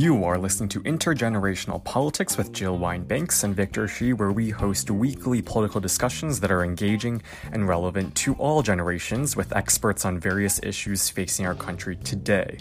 [0.00, 4.90] You are listening to Intergenerational Politics with Jill Wine-Banks and Victor Shi, where we host
[4.90, 7.20] weekly political discussions that are engaging
[7.52, 12.56] and relevant to all generations with experts on various issues facing our country today.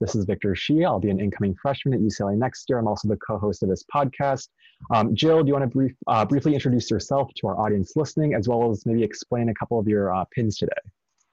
[0.00, 0.86] This is Victor Shi.
[0.86, 2.78] I'll be an incoming freshman at UCLA next year.
[2.78, 4.48] I'm also the co-host of this podcast.
[4.94, 8.32] Um, Jill, do you want to brief, uh, briefly introduce yourself to our audience listening,
[8.32, 10.72] as well as maybe explain a couple of your uh, pins today?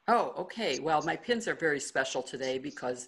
[0.08, 0.80] Oh, okay.
[0.80, 3.08] Well, my pins are very special today because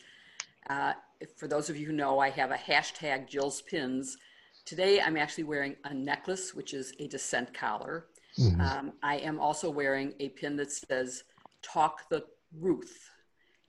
[0.70, 0.94] uh,
[1.38, 4.18] for those of you who know, I have a hashtag Jill's Pins.
[4.66, 8.08] Today, I'm actually wearing a necklace, which is a dissent collar.
[8.38, 8.62] Mm-hmm.
[8.62, 11.24] Um, I am also wearing a pin that says
[11.62, 12.26] "Talk the
[12.60, 13.10] Ruth,"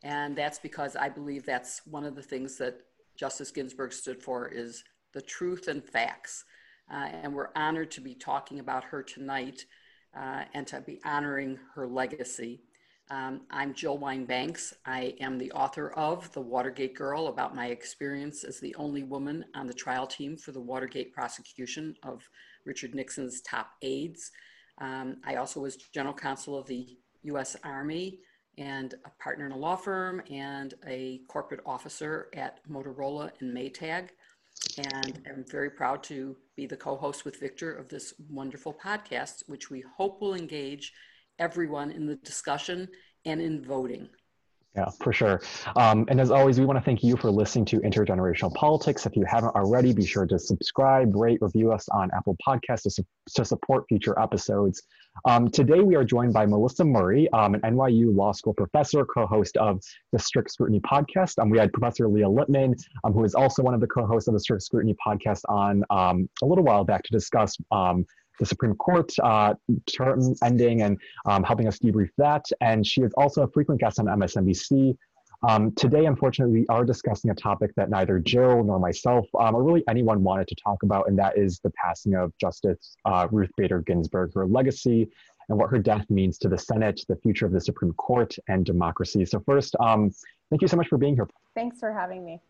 [0.03, 2.81] and that's because I believe that's one of the things that
[3.17, 6.45] Justice Ginsburg stood for is the truth and facts.
[6.93, 9.65] Uh, and we're honored to be talking about her tonight
[10.19, 12.61] uh, and to be honoring her legacy.
[13.11, 14.73] Um, I'm Jill Wine-Banks.
[14.87, 19.45] I am the author of The Watergate Girl about my experience as the only woman
[19.57, 22.23] on the trial team for the Watergate prosecution of
[22.65, 24.31] Richard Nixon's top aides.
[24.79, 28.21] Um, I also was general counsel of the US Army
[28.59, 34.11] and a partner in a law firm and a corporate officer at Motorola and Maytag.
[34.79, 39.49] And I'm very proud to be the co host with Victor of this wonderful podcast,
[39.49, 40.93] which we hope will engage
[41.41, 42.87] everyone in the discussion
[43.25, 44.09] and in voting.
[44.77, 45.41] Yeah, for sure.
[45.75, 49.05] Um, and as always, we want to thank you for listening to Intergenerational Politics.
[49.05, 52.91] If you haven't already, be sure to subscribe, rate, review us on Apple Podcasts to,
[52.91, 54.85] su- to support future episodes.
[55.25, 59.27] Um, today, we are joined by Melissa Murray, um, an NYU Law School professor, co
[59.27, 59.83] host of
[60.13, 61.41] the Strict Scrutiny podcast.
[61.41, 64.29] Um, we had Professor Leah Litman, um, who is also one of the co hosts
[64.29, 67.57] of the Strict Scrutiny podcast, on um, a little while back to discuss
[68.41, 69.55] the Supreme Court uh,
[69.87, 72.45] term ending and um, helping us debrief that.
[72.61, 74.97] And she is also a frequent guest on MSNBC.
[75.49, 79.63] Um, today, unfortunately, we are discussing a topic that neither Jill nor myself, um, or
[79.63, 83.51] really anyone, wanted to talk about, and that is the passing of Justice uh, Ruth
[83.57, 85.09] Bader Ginsburg, her legacy,
[85.49, 88.67] and what her death means to the Senate, the future of the Supreme Court, and
[88.67, 89.25] democracy.
[89.25, 90.11] So, first, um,
[90.51, 91.27] thank you so much for being here.
[91.55, 92.41] Thanks for having me.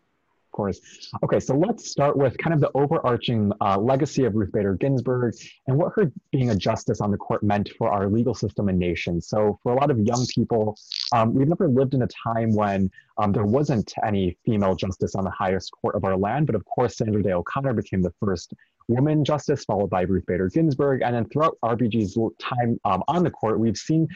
[0.50, 0.80] Of course.
[1.22, 5.34] Okay, so let's start with kind of the overarching uh, legacy of Ruth Bader Ginsburg
[5.68, 8.76] and what her being a justice on the court meant for our legal system and
[8.76, 9.20] nation.
[9.20, 10.76] So, for a lot of young people,
[11.12, 15.22] um, we've never lived in a time when um, there wasn't any female justice on
[15.22, 16.46] the highest court of our land.
[16.46, 18.52] But of course, Sandra Day O'Connor became the first
[18.88, 21.02] woman justice, followed by Ruth Bader Ginsburg.
[21.02, 24.08] And then throughout RBG's time um, on the court, we've seen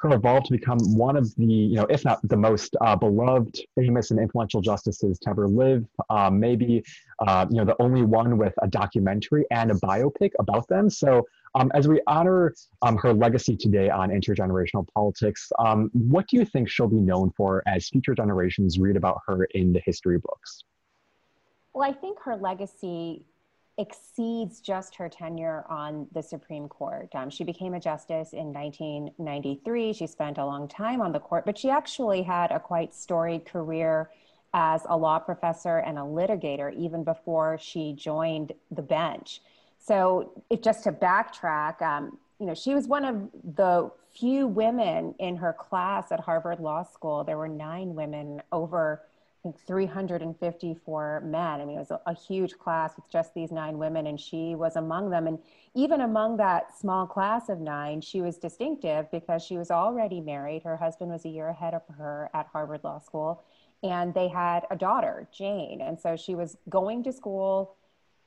[0.00, 3.60] her evolved to become one of the, you know, if not the most uh, beloved,
[3.74, 5.84] famous, and influential justices to ever live.
[6.08, 6.84] Um, maybe,
[7.26, 10.88] uh, you know, the only one with a documentary and a biopic about them.
[10.88, 16.36] So, um, as we honor um, her legacy today on intergenerational politics, um, what do
[16.36, 20.18] you think she'll be known for as future generations read about her in the history
[20.18, 20.62] books?
[21.72, 23.24] Well, I think her legacy
[23.78, 27.08] exceeds just her tenure on the Supreme Court.
[27.14, 29.92] Um, she became a justice in 1993.
[29.92, 33.46] She spent a long time on the court, but she actually had a quite storied
[33.46, 34.10] career
[34.52, 39.40] as a law professor and a litigator even before she joined the bench.
[39.78, 45.14] So, if just to backtrack, um, you know, she was one of the few women
[45.18, 47.22] in her class at Harvard Law School.
[47.24, 49.02] There were nine women over
[49.48, 51.60] Think 354 men.
[51.60, 54.54] I mean, it was a, a, huge class with just these nine women, and she
[54.54, 55.26] was among them.
[55.26, 55.38] And
[55.74, 60.64] even among that small class of nine, she was distinctive because she was already married.
[60.64, 63.42] Her husband was a year ahead of her at Harvard Law School,
[63.82, 65.80] and they had a daughter, Jane.
[65.80, 67.74] And so she was going to school,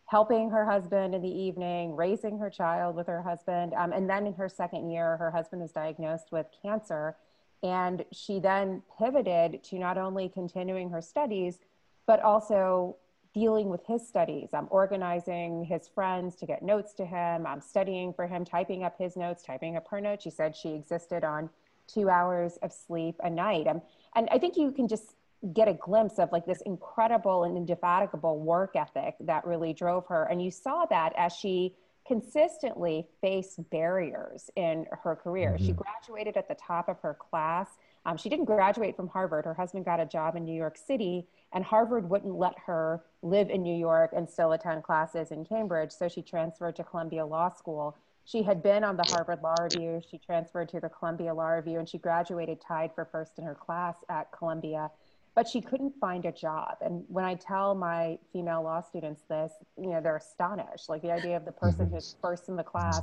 [0.06, 3.75] helping her husband in the evening, raising her child with her husband.
[3.75, 7.16] Um, and then in her second year, her husband was diagnosed with cancer
[7.63, 11.60] and she then pivoted to not only continuing her studies,
[12.08, 12.98] but also
[13.34, 14.50] dealing with his studies.
[14.54, 17.46] I'm organizing his friends to get notes to him.
[17.46, 20.24] I'm studying for him, typing up his notes, typing up her notes.
[20.24, 21.50] She said she existed on
[21.88, 23.68] two hours of sleep a night.
[23.68, 25.16] And I think you can just
[25.54, 30.24] get a glimpse of like this incredible and indefatigable work ethic that really drove her.
[30.25, 31.75] And you saw that as she
[32.12, 35.52] consistently faced barriers in her career.
[35.52, 35.66] Mm-hmm.
[35.66, 37.69] She graduated at the top of her class.
[38.06, 39.46] Um, she didn't graduate from Harvard.
[39.46, 43.50] Her husband got a job in New York City, and Harvard wouldn't let her live
[43.50, 45.92] in New York and still attend classes in Cambridge.
[45.94, 47.96] So she transferred to Columbia Law School.
[48.25, 50.02] She had been on the Harvard Law Review.
[50.10, 53.56] She transferred to the Columbia Law Review, and she graduated tied for first in her
[53.56, 54.92] class at Columbia
[55.36, 56.78] but she couldn't find a job.
[56.81, 60.89] And when I tell my female law students this, you know, they're astonished.
[60.89, 61.95] Like the idea of the person mm-hmm.
[61.95, 63.01] who's first in the class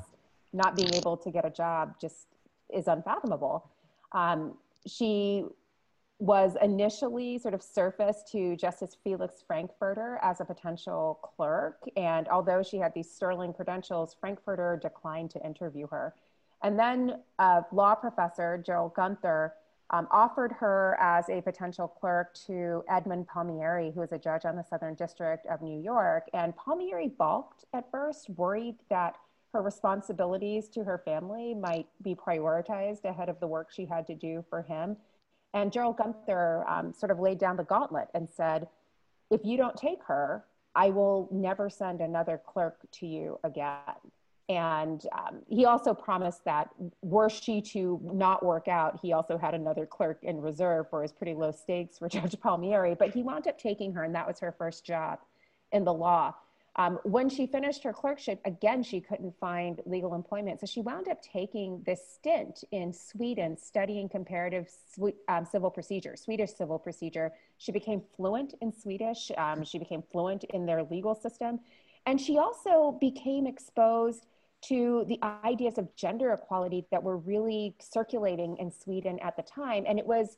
[0.53, 2.27] not being able to get a job just
[2.73, 3.71] is unfathomable.
[4.13, 4.55] Um,
[4.87, 5.45] she
[6.19, 11.79] was initially sort of surfaced to Justice Felix Frankfurter as a potential clerk.
[11.97, 16.15] And although she had these sterling credentials, Frankfurter declined to interview her.
[16.63, 19.55] And then a law professor, Gerald Gunther,
[19.91, 24.57] um, offered her as a potential clerk to Edmund Palmieri, who is a judge on
[24.57, 26.29] the Southern District of New York.
[26.35, 29.17] And Palmieri balked at first, worried that
[29.55, 34.15] her responsibilities to her family might be prioritized ahead of the work she had to
[34.15, 34.97] do for him.
[35.55, 38.69] And Gerald Gunther um, sort of laid down the gauntlet and said,
[39.31, 40.45] if you don't take her,
[40.75, 43.79] I will never send another clerk to you again.
[44.49, 46.71] And um, he also promised that
[47.03, 51.13] were she to not work out, he also had another clerk in reserve for his
[51.13, 52.95] pretty low stakes for Judge Palmieri.
[52.95, 55.19] But he wound up taking her, and that was her first job
[55.73, 56.35] in the law.
[56.77, 60.61] Um, when she finished her clerkship, again, she couldn't find legal employment.
[60.61, 64.71] So she wound up taking this stint in Sweden studying comparative
[65.29, 67.33] um, civil procedure, Swedish civil procedure.
[67.59, 69.33] She became fluent in Swedish.
[69.37, 71.59] Um, she became fluent in their legal system.
[72.07, 74.27] And she also became exposed
[74.61, 79.85] to the ideas of gender equality that were really circulating in Sweden at the time.
[79.87, 80.37] And it was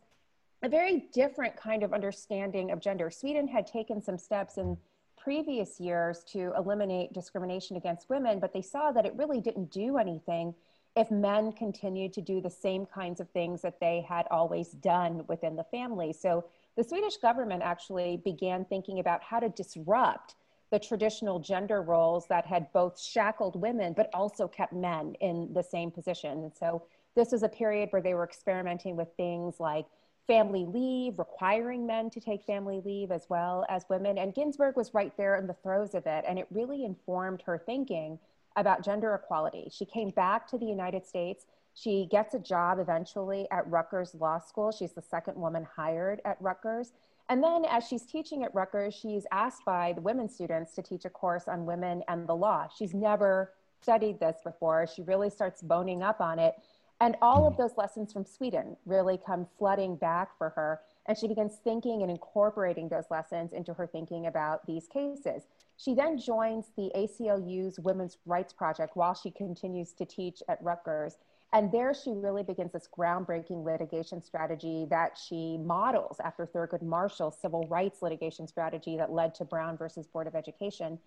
[0.63, 3.11] a very different kind of understanding of gender.
[3.11, 4.77] Sweden had taken some steps in
[5.17, 9.99] previous years to eliminate discrimination against women, but they saw that it really didn't do
[9.99, 10.55] anything
[10.97, 15.25] if men continued to do the same kinds of things that they had always done
[15.29, 16.13] within the family.
[16.13, 16.45] So
[16.77, 20.35] the Swedish government actually began thinking about how to disrupt
[20.71, 25.63] the traditional gender roles that had both shackled women but also kept men in the
[25.63, 26.45] same position.
[26.45, 26.83] And so
[27.17, 29.87] this was a period where they were experimenting with things like
[30.27, 34.17] family leave, requiring men to take family leave as well as women.
[34.17, 36.25] And Ginsburg was right there in the throes of it.
[36.29, 38.17] And it really informed her thinking
[38.55, 39.69] about gender equality.
[39.73, 41.47] She came back to the United States.
[41.75, 44.71] She gets a job eventually at Rutgers Law School.
[44.71, 46.93] She's the second woman hired at Rutgers.
[47.31, 51.05] And then as she's teaching at Rutgers, she's asked by the women students to teach
[51.05, 52.67] a course on women and the law.
[52.77, 54.89] She's never studied this before.
[54.93, 56.57] She really starts boning up on it.
[57.01, 57.59] And all of mm.
[57.59, 60.81] those lessons from Sweden really come flooding back for her.
[61.07, 65.45] And she begins thinking and incorporating those lessons into her thinking about these cases.
[65.77, 71.15] She then joins the ACLU's Women's Rights Project while she continues to teach at Rutgers.
[71.53, 77.37] And there she really begins this groundbreaking litigation strategy that she models after Thurgood Marshall's
[77.41, 80.99] civil rights litigation strategy that led to Brown versus Board of Education.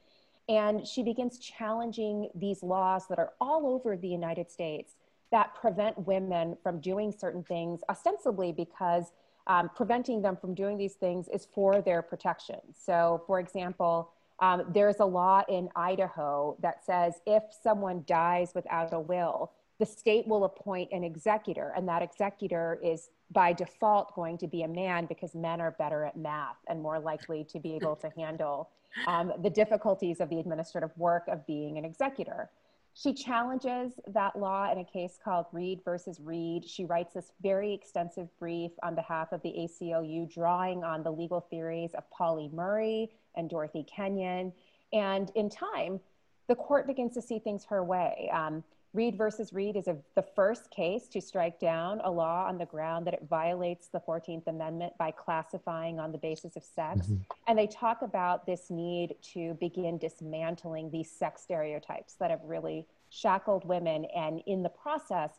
[0.50, 4.96] And she begins challenging these laws that are all over the United States
[5.32, 9.14] that prevent women from doing certain things, ostensibly because
[9.48, 12.60] um, preventing them from doing these things is for their protection.
[12.78, 18.94] So, for example, um, there's a law in Idaho that says if someone dies without
[18.94, 19.52] a will,
[19.84, 24.64] the state will appoint an executor, and that executor is by default going to be
[24.64, 28.10] a man because men are better at math and more likely to be able to
[28.16, 28.70] handle
[29.08, 32.50] um, the difficulties of the administrative work of being an executor.
[32.94, 36.64] She challenges that law in a case called Reed versus Reed.
[36.66, 41.42] She writes this very extensive brief on behalf of the ACLU, drawing on the legal
[41.42, 44.54] theories of Pauli Murray and Dorothy Kenyon.
[44.94, 46.00] And in time,
[46.48, 48.30] the court begins to see things her way.
[48.34, 48.64] Um,
[48.94, 52.66] Reed versus Reed is a, the first case to strike down a law on the
[52.66, 57.08] ground that it violates the 14th Amendment by classifying on the basis of sex.
[57.08, 57.16] Mm-hmm.
[57.48, 62.86] And they talk about this need to begin dismantling these sex stereotypes that have really
[63.10, 65.32] shackled women and, in the process,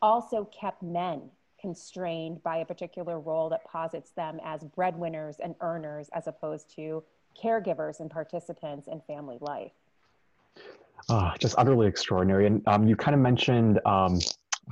[0.00, 1.22] also kept men
[1.60, 7.02] constrained by a particular role that posits them as breadwinners and earners as opposed to
[7.40, 9.72] caregivers and participants in family life.
[11.08, 12.46] Oh, just utterly extraordinary.
[12.46, 14.18] And um, you kind of mentioned um,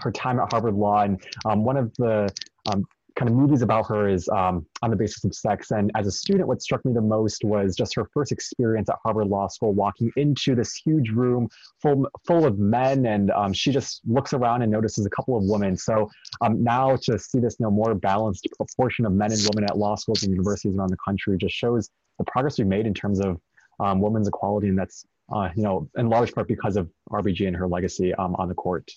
[0.01, 2.33] her time at Harvard Law, and um, one of the
[2.71, 2.85] um,
[3.17, 5.73] kind of movies about her is um, on the basis of sex.
[5.73, 8.97] And as a student, what struck me the most was just her first experience at
[9.03, 11.49] Harvard Law School, walking into this huge room
[11.83, 15.45] full full of men, and um, she just looks around and notices a couple of
[15.45, 15.77] women.
[15.77, 16.09] So
[16.49, 19.97] now to see this you know, more balanced proportion of men and women at law
[19.97, 23.41] schools and universities around the country just shows the progress we've made in terms of
[23.81, 27.67] women's equality, and that's uh, you know, in large part because of RBG and her
[27.67, 28.91] legacy um, on the court.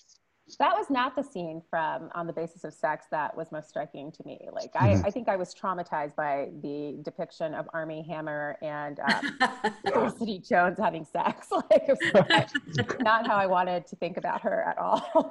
[0.58, 4.12] That was not the scene from On the Basis of Sex that was most striking
[4.12, 4.48] to me.
[4.52, 5.04] Like, mm-hmm.
[5.04, 9.38] I, I, think I was traumatized by the depiction of Armie Hammer and um,
[9.92, 11.48] Felicity Jones having sex.
[11.70, 15.30] Like, it not how I wanted to think about her at all.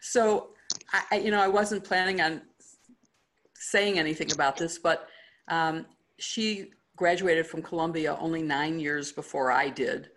[0.00, 0.50] so,
[1.10, 2.42] I, you know, I wasn't planning on
[3.54, 5.08] saying anything about this, but
[5.48, 5.86] um,
[6.18, 6.70] she
[7.02, 10.10] graduated from Columbia only nine years before I did.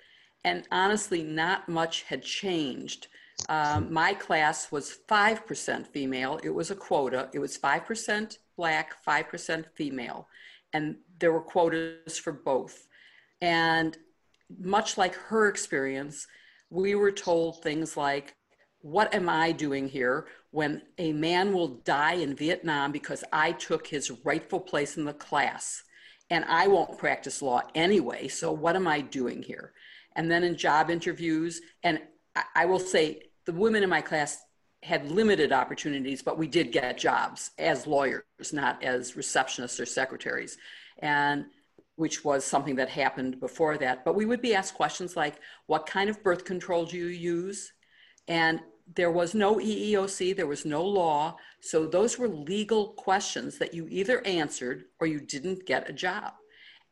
[0.43, 3.07] And honestly, not much had changed.
[3.49, 6.39] Um, my class was 5% female.
[6.43, 7.27] It was a quota.
[7.33, 10.27] It was 5% black, 5% female.
[10.73, 12.85] And there were quotas for both.
[13.41, 13.97] And
[14.59, 16.27] much like her experience,
[16.69, 18.35] we were told things like,
[18.81, 23.87] What am I doing here when a man will die in Vietnam because I took
[23.87, 25.81] his rightful place in the class?
[26.29, 29.73] And I won't practice law anyway, so what am I doing here?
[30.15, 31.61] and then in job interviews.
[31.83, 32.01] And
[32.35, 34.43] I, I will say the women in my class
[34.83, 40.57] had limited opportunities, but we did get jobs as lawyers, not as receptionists or secretaries.
[40.99, 41.45] And
[41.97, 44.03] which was something that happened before that.
[44.03, 45.35] But we would be asked questions like,
[45.67, 47.71] what kind of birth control do you use?
[48.27, 48.59] And
[48.93, 51.37] there was no EEOC, there was no law.
[51.59, 56.33] So those were legal questions that you either answered or you didn't get a job.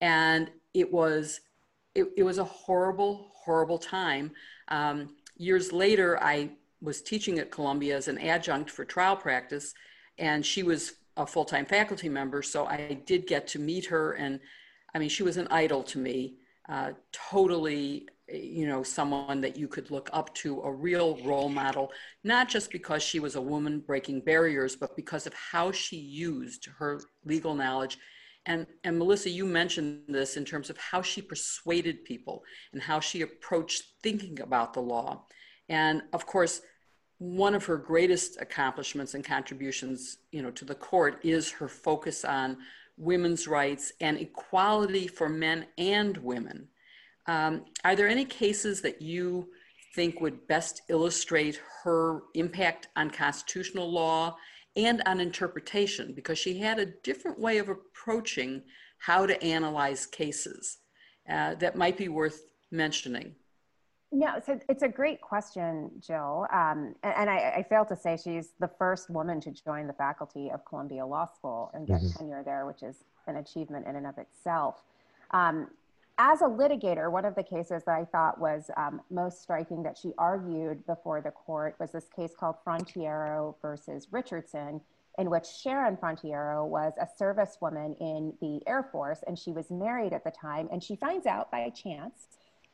[0.02, 1.42] And it was
[1.96, 4.32] it, it was a horrible, horrible time.
[4.70, 6.50] Um, years later, I
[6.82, 9.74] was teaching at Columbia as an adjunct for trial practice,
[10.18, 12.42] and she was a full time faculty member.
[12.42, 14.40] So I did get to meet her, and
[14.94, 16.36] I mean, she was an idol to me.
[16.68, 21.92] Uh, totally, you know, someone that you could look up to, a real role model,
[22.24, 26.68] not just because she was a woman breaking barriers, but because of how she used
[26.78, 27.98] her legal knowledge
[28.46, 33.00] and, and Melissa, you mentioned this in terms of how she persuaded people and how
[33.00, 35.26] she approached thinking about the law.
[35.70, 36.62] And of course,
[37.20, 42.26] one of her greatest accomplishments and contributions, you know, to the court is her focus
[42.26, 42.58] on
[42.98, 46.68] women's rights and equality for men and women.
[47.28, 49.50] Um, are there any cases that you
[49.96, 54.36] think would best illustrate her impact on constitutional law
[54.76, 58.64] and on interpretation because she had a different way of approaching
[58.98, 60.80] how to analyze cases
[61.30, 63.36] uh, that might be worth mentioning.
[64.16, 66.46] Yeah, so it's a great question, Jill.
[66.54, 69.94] Um, and, and I, I failed to say she's the first woman to join the
[69.94, 72.20] faculty of Columbia Law School and get mm-hmm.
[72.20, 74.84] tenure there, which is an achievement in and of itself.
[75.32, 75.68] Um,
[76.26, 79.98] as a litigator, one of the cases that I thought was um, most striking that
[79.98, 84.80] she argued before the court was this case called Frontiero versus Richardson,
[85.18, 90.14] in which Sharon Frontiero was a servicewoman in the Air Force and she was married
[90.14, 90.70] at the time.
[90.72, 92.28] And she finds out by chance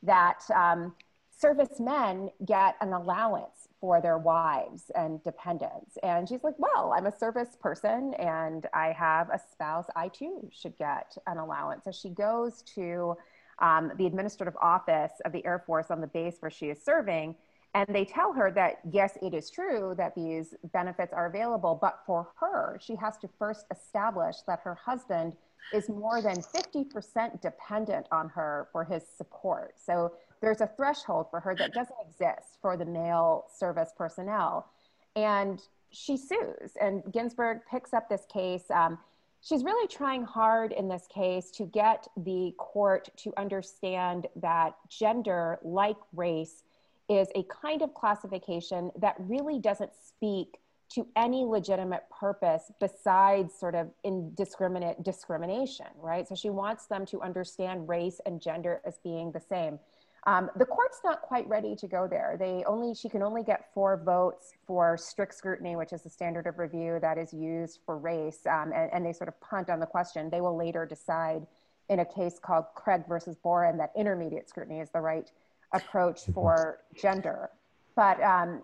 [0.03, 0.93] that um,
[1.35, 5.97] servicemen get an allowance for their wives and dependents.
[6.03, 9.87] And she's like, Well, I'm a service person and I have a spouse.
[9.95, 11.85] I too should get an allowance.
[11.85, 13.17] So she goes to
[13.59, 17.35] um, the administrative office of the Air Force on the base where she is serving.
[17.75, 21.99] And they tell her that, yes, it is true that these benefits are available, but
[22.05, 25.33] for her, she has to first establish that her husband
[25.71, 29.75] is more than 50% dependent on her for his support.
[29.77, 34.71] So there's a threshold for her that doesn't exist for the male service personnel.
[35.15, 35.61] And
[35.91, 38.63] she sues, and Ginsburg picks up this case.
[38.71, 38.97] Um,
[39.41, 45.59] she's really trying hard in this case to get the court to understand that gender,
[45.63, 46.63] like race,
[47.09, 53.75] is a kind of classification that really doesn't speak to any legitimate purpose besides sort
[53.75, 56.27] of indiscriminate discrimination, right?
[56.27, 59.79] So she wants them to understand race and gender as being the same.
[60.25, 62.35] Um, the court's not quite ready to go there.
[62.37, 66.45] They only she can only get four votes for strict scrutiny, which is the standard
[66.47, 69.79] of review that is used for race, um, and, and, they sort of punt on
[69.79, 70.29] the question.
[70.29, 71.47] They will later decide
[71.89, 75.31] in a case called Craig versus Boren that intermediate scrutiny is the right
[75.73, 77.49] approach for gender.
[77.95, 78.61] But um,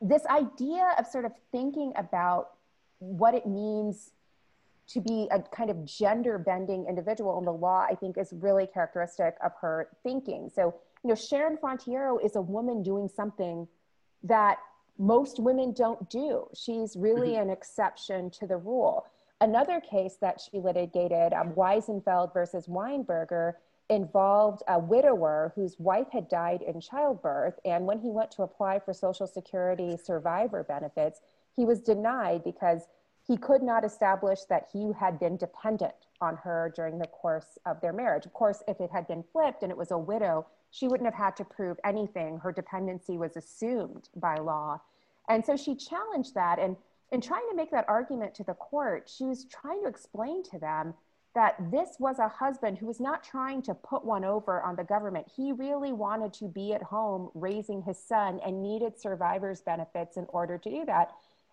[0.00, 2.50] this idea of sort of thinking about
[2.98, 4.10] what it means
[4.92, 8.66] to be a kind of gender bending individual in the law, I think is really
[8.66, 10.50] characteristic of her thinking.
[10.54, 13.66] So, you know, Sharon Frontiero is a woman doing something
[14.22, 14.58] that
[14.98, 16.46] most women don't do.
[16.54, 17.42] She's really mm-hmm.
[17.42, 19.06] an exception to the rule.
[19.40, 23.54] Another case that she litigated, um, Wiesenfeld versus Weinberger,
[23.88, 27.58] involved a widower whose wife had died in childbirth.
[27.64, 31.20] And when he went to apply for Social Security survivor benefits,
[31.56, 32.86] he was denied because
[33.26, 37.80] he could not establish that he had been dependent on her during the course of
[37.80, 38.26] their marriage.
[38.26, 41.22] Of course, if it had been flipped and it was a widow, she wouldn't have
[41.22, 42.38] had to prove anything.
[42.38, 44.80] Her dependency was assumed by law.
[45.28, 46.58] And so she challenged that.
[46.58, 46.76] And
[47.12, 50.58] in trying to make that argument to the court, she was trying to explain to
[50.58, 50.94] them
[51.34, 54.84] that this was a husband who was not trying to put one over on the
[54.84, 55.26] government.
[55.34, 60.26] He really wanted to be at home raising his son and needed survivor's benefits in
[60.28, 61.12] order to do that.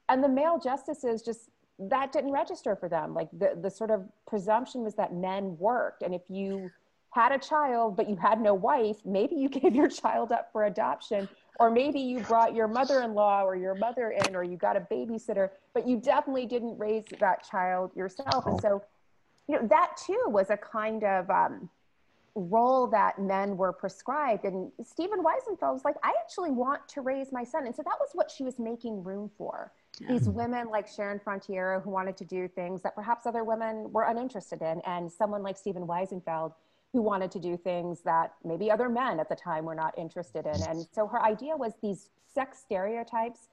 [0.09, 1.49] And the male justices just
[1.79, 3.13] that didn't register for them.
[3.13, 6.03] Like the, the sort of presumption was that men worked.
[6.03, 6.69] And if you
[7.11, 10.65] had a child, but you had no wife, maybe you gave your child up for
[10.65, 14.57] adoption, or maybe you brought your mother in law or your mother in, or you
[14.57, 18.45] got a babysitter, but you definitely didn't raise that child yourself.
[18.45, 18.83] And so,
[19.47, 21.69] you know, that too was a kind of um,
[22.35, 24.45] role that men were prescribed.
[24.45, 27.65] And Stephen Wiesenfeld was like, I actually want to raise my son.
[27.65, 29.71] And so that was what she was making room for
[30.07, 30.33] these mm.
[30.33, 34.61] women like Sharon Frontiero who wanted to do things that perhaps other women were uninterested
[34.61, 36.53] in, and someone like Stephen Wiesenfeld
[36.93, 40.45] who wanted to do things that maybe other men at the time were not interested
[40.45, 40.61] in.
[40.67, 43.49] And so her idea was these sex stereotypes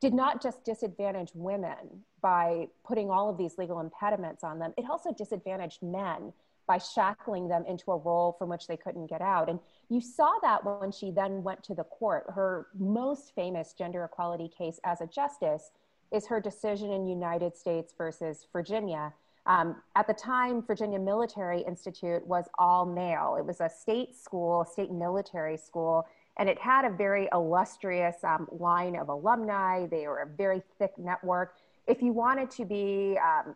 [0.00, 4.84] did not just disadvantage women by putting all of these legal impediments on them, it
[4.90, 6.32] also disadvantaged men
[6.66, 9.48] by shackling them into a role from which they couldn't get out.
[9.48, 12.24] And you saw that when she then went to the court.
[12.34, 15.70] Her most famous gender equality case as a justice
[16.12, 19.12] is her decision in United States versus Virginia.
[19.46, 23.36] Um, at the time, Virginia Military Institute was all male.
[23.38, 26.06] It was a state school, state military school,
[26.36, 29.86] and it had a very illustrious um, line of alumni.
[29.86, 31.54] They were a very thick network.
[31.86, 33.54] If you wanted to be um,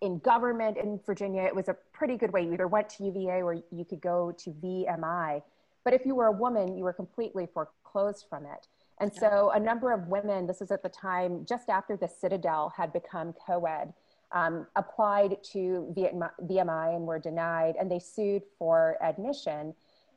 [0.00, 2.44] in government in Virginia, it was a pretty good way.
[2.44, 5.42] You either went to UVA or you could go to VMI.
[5.84, 8.68] But if you were a woman, you were completely foreclosed from it.
[9.00, 12.72] And so a number of women, this was at the time just after the Citadel
[12.76, 13.92] had become co ed,
[14.32, 19.74] um, applied to VMI and were denied, and they sued for admission.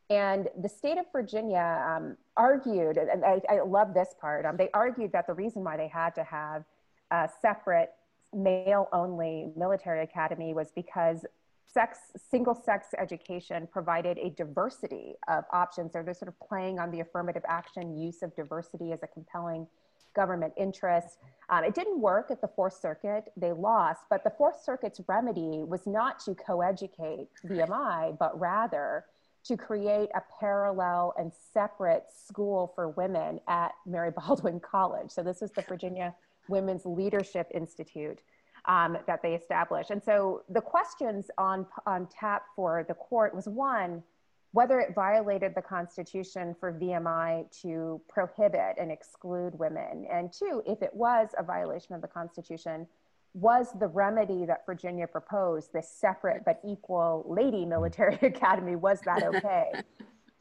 [0.09, 4.69] And the state of Virginia um, argued, and I, I, love this part, um, they
[4.73, 6.65] argued that the reason why they had to have
[7.11, 7.91] a separate
[8.33, 11.25] male only military academy was because
[11.73, 15.93] sex single sex education provided a diversity of options.
[15.93, 19.67] They're sort of playing on the affirmative action use of diversity as a compelling
[20.13, 21.19] government interest.
[21.49, 23.31] Um, it didn't work at the fourth circuit.
[23.37, 29.05] They lost but the fourth circuit's remedy was not to co-educate vmi but rather
[29.43, 35.09] to create a parallel and separate school for women at mary baldwin college.
[35.11, 36.13] So this is the virginia
[36.47, 38.19] women's leadership institute
[38.65, 39.91] um, that they established.
[39.91, 44.03] And so the questions on, on tap for the court was one,
[44.51, 50.05] whether it violated the Constitution for VMI to prohibit and exclude women.
[50.11, 52.85] And two, if it was a violation of the Constitution,
[53.33, 59.23] was the remedy that Virginia proposed, this separate but equal lady military academy, was that
[59.35, 59.71] okay?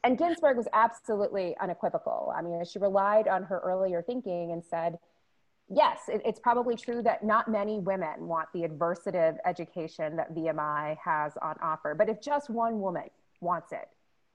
[0.03, 2.33] and Ginsburg was absolutely unequivocal.
[2.35, 4.97] I mean, she relied on her earlier thinking and said,
[5.73, 10.97] yes, it, it's probably true that not many women want the adversative education that VMI
[11.03, 11.95] has on offer.
[11.95, 13.89] But if just one woman wants it,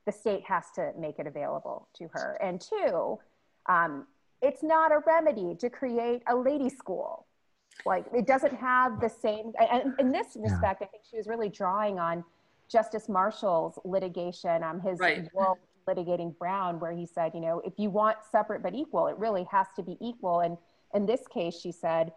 [0.07, 2.39] the state has to make it available to her.
[2.41, 3.19] And two,
[3.67, 4.07] um,
[4.41, 7.27] it's not a remedy to create a lady school.
[7.85, 10.87] Like it doesn't have the same, and in this respect, yeah.
[10.87, 12.25] I think she was really drawing on
[12.71, 15.29] Justice Marshall's litigation, um, his right.
[15.35, 19.17] world litigating Brown, where he said, you know, if you want separate but equal, it
[19.19, 20.41] really has to be equal.
[20.41, 20.57] And
[20.95, 22.13] in this case, she said,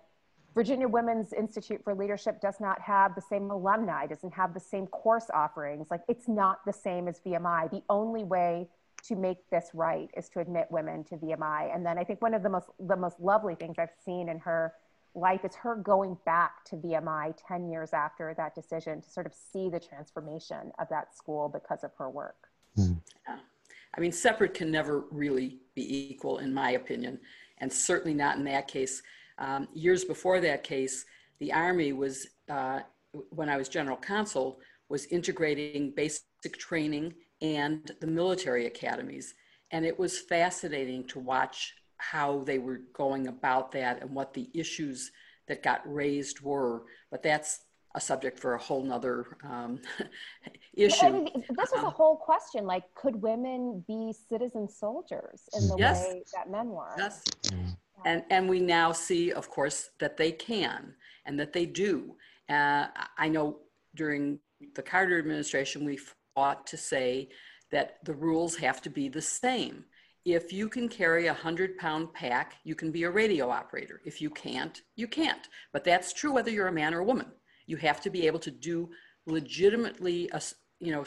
[0.56, 4.88] Virginia Women's Institute for Leadership does not have the same alumni, doesn't have the same
[4.88, 5.88] course offerings.
[5.92, 7.70] Like it's not the same as VMI.
[7.70, 8.68] The only way
[9.04, 11.74] to make this right is to admit women to VMI.
[11.74, 14.40] And then I think one of the most the most lovely things I've seen in
[14.40, 14.74] her
[15.16, 19.34] life is her going back to VMI 10 years after that decision to sort of
[19.34, 22.50] see the transformation of that school because of her work.
[22.78, 23.00] Mm.
[23.28, 23.38] Yeah.
[23.96, 27.20] I mean, separate can never really be equal, in my opinion
[27.60, 29.02] and certainly not in that case.
[29.38, 31.06] Um, years before that case,
[31.40, 32.82] the Army was, uh,
[33.30, 39.36] when I was general counsel, was integrating basic training and the military academies.
[39.72, 44.50] And it was fascinating to watch how they were going about that and what the
[44.54, 45.12] issues
[45.48, 46.84] that got raised were.
[47.12, 47.62] But that's
[47.96, 49.80] a subject for a whole nother um,
[50.74, 51.06] issue.
[51.06, 52.66] I mean, this is a um, whole question.
[52.66, 56.06] Like, could women be citizen soldiers in the yes.
[56.06, 56.94] way that men were?
[56.98, 57.24] Yes.
[58.06, 60.94] And, and we now see, of course, that they can
[61.26, 62.16] and that they do.
[62.48, 63.58] Uh, I know
[63.96, 64.40] during
[64.76, 66.00] the Carter administration, we
[66.36, 67.30] fought to say
[67.72, 69.86] that the rules have to be the same.
[70.26, 74.02] If you can carry a 100 pound pack, you can be a radio operator.
[74.06, 75.48] If you can't, you can't.
[75.74, 77.32] But that's true whether you're a man or a woman.
[77.70, 78.90] You have to be able to do
[79.28, 80.40] legitimately, uh,
[80.80, 81.06] you know,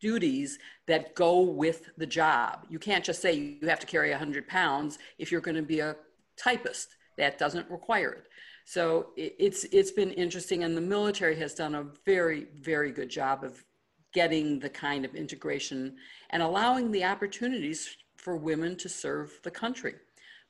[0.00, 2.66] duties that go with the job.
[2.68, 5.80] You can't just say you have to carry 100 pounds if you're going to be
[5.80, 5.96] a
[6.36, 6.96] typist.
[7.16, 8.24] That doesn't require it.
[8.64, 13.42] So it's it's been interesting, and the military has done a very very good job
[13.42, 13.64] of
[14.12, 15.96] getting the kind of integration
[16.30, 19.94] and allowing the opportunities for women to serve the country.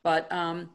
[0.03, 0.71] But um,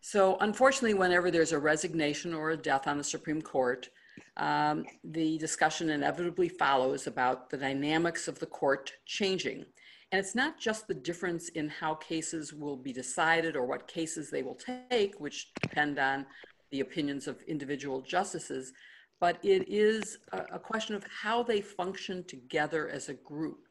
[0.00, 3.88] so unfortunately, whenever there's a resignation or a death on the Supreme Court,
[4.36, 9.64] um, the discussion inevitably follows about the dynamics of the court changing.
[10.12, 14.30] And it's not just the difference in how cases will be decided or what cases
[14.30, 14.58] they will
[14.90, 16.26] take, which depend on
[16.70, 18.72] the opinions of individual justices,
[19.20, 23.68] but it is a, question of how they function together as a group.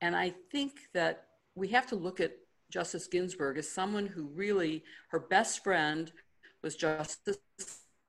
[0.00, 2.32] And I think that we have to look at
[2.70, 6.12] Justice Ginsburg as someone who really, her best friend
[6.62, 7.38] was Justice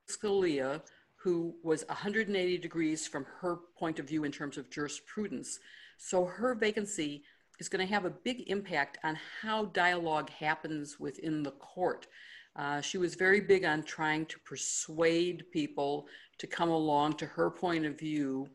[0.10, 0.82] Scalia,
[1.15, 5.60] who was 180 degrees from her point of view in terms of jurisprudence.
[5.98, 7.24] So her vacancy
[7.60, 12.08] is going to have a big impact on how dialogue happens within the court.
[12.56, 17.50] Uh, she was very big on trying to persuade people to come along to her
[17.50, 18.48] point of view.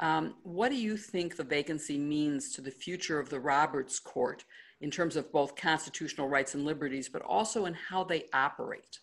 [0.00, 4.44] Um, what do you think the vacancy means to the future of the Roberts Court
[4.84, 8.98] in terms of both constitutional rights and liberties, but also in how they operate?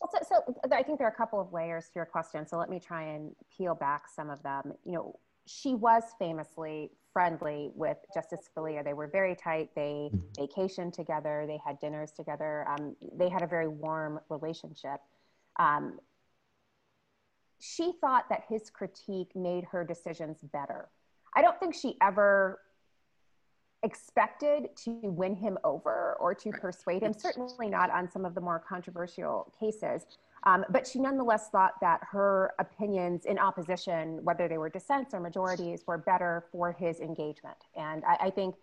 [0.00, 2.44] Well, so, so I think there are a couple of layers to your question.
[2.44, 4.72] So let me try and peel back some of them.
[4.84, 8.82] You know, she was famously friendly with Justice Scalia.
[8.84, 9.70] They were very tight.
[9.76, 10.42] They mm-hmm.
[10.42, 11.44] vacationed together.
[11.46, 12.66] They had dinners together.
[12.68, 14.98] Um, they had a very warm relationship.
[15.60, 16.00] Um,
[17.60, 20.88] she thought that his critique made her decisions better.
[21.36, 22.58] I don't think she ever
[23.84, 28.40] expected to win him over or to persuade him, certainly not on some of the
[28.40, 30.06] more controversial cases.
[30.44, 35.20] Um, but she nonetheless thought that her opinions in opposition, whether they were dissents or
[35.20, 37.56] majorities, were better for his engagement.
[37.76, 38.56] And I, I think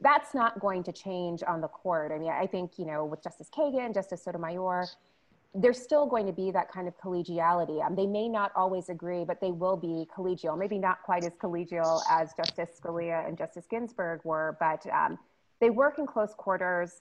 [0.00, 2.12] that's not going to change on the court.
[2.12, 4.86] I mean, I think, you know, with Justice Kagan, Justice Sotomayor,
[5.54, 7.84] there's still going to be that kind of collegiality.
[7.84, 10.58] Um, they may not always agree, but they will be collegial.
[10.58, 15.18] Maybe not quite as collegial as Justice Scalia and Justice Ginsburg were, but um,
[15.60, 17.00] they work in close quarters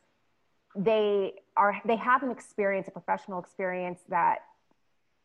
[0.75, 4.39] they are they have an experience a professional experience that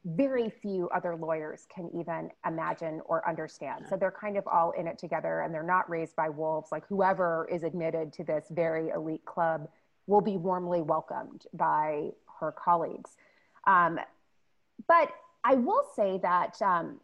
[0.05, 4.87] very few other lawyers can even imagine or understand so they're kind of all in
[4.87, 8.91] it together and they're not raised by wolves like whoever is admitted to this very
[8.91, 9.69] elite club
[10.07, 12.09] will be warmly welcomed by
[12.41, 13.11] her colleagues
[13.67, 13.99] um,
[14.89, 15.11] but
[15.45, 17.01] i will say that um,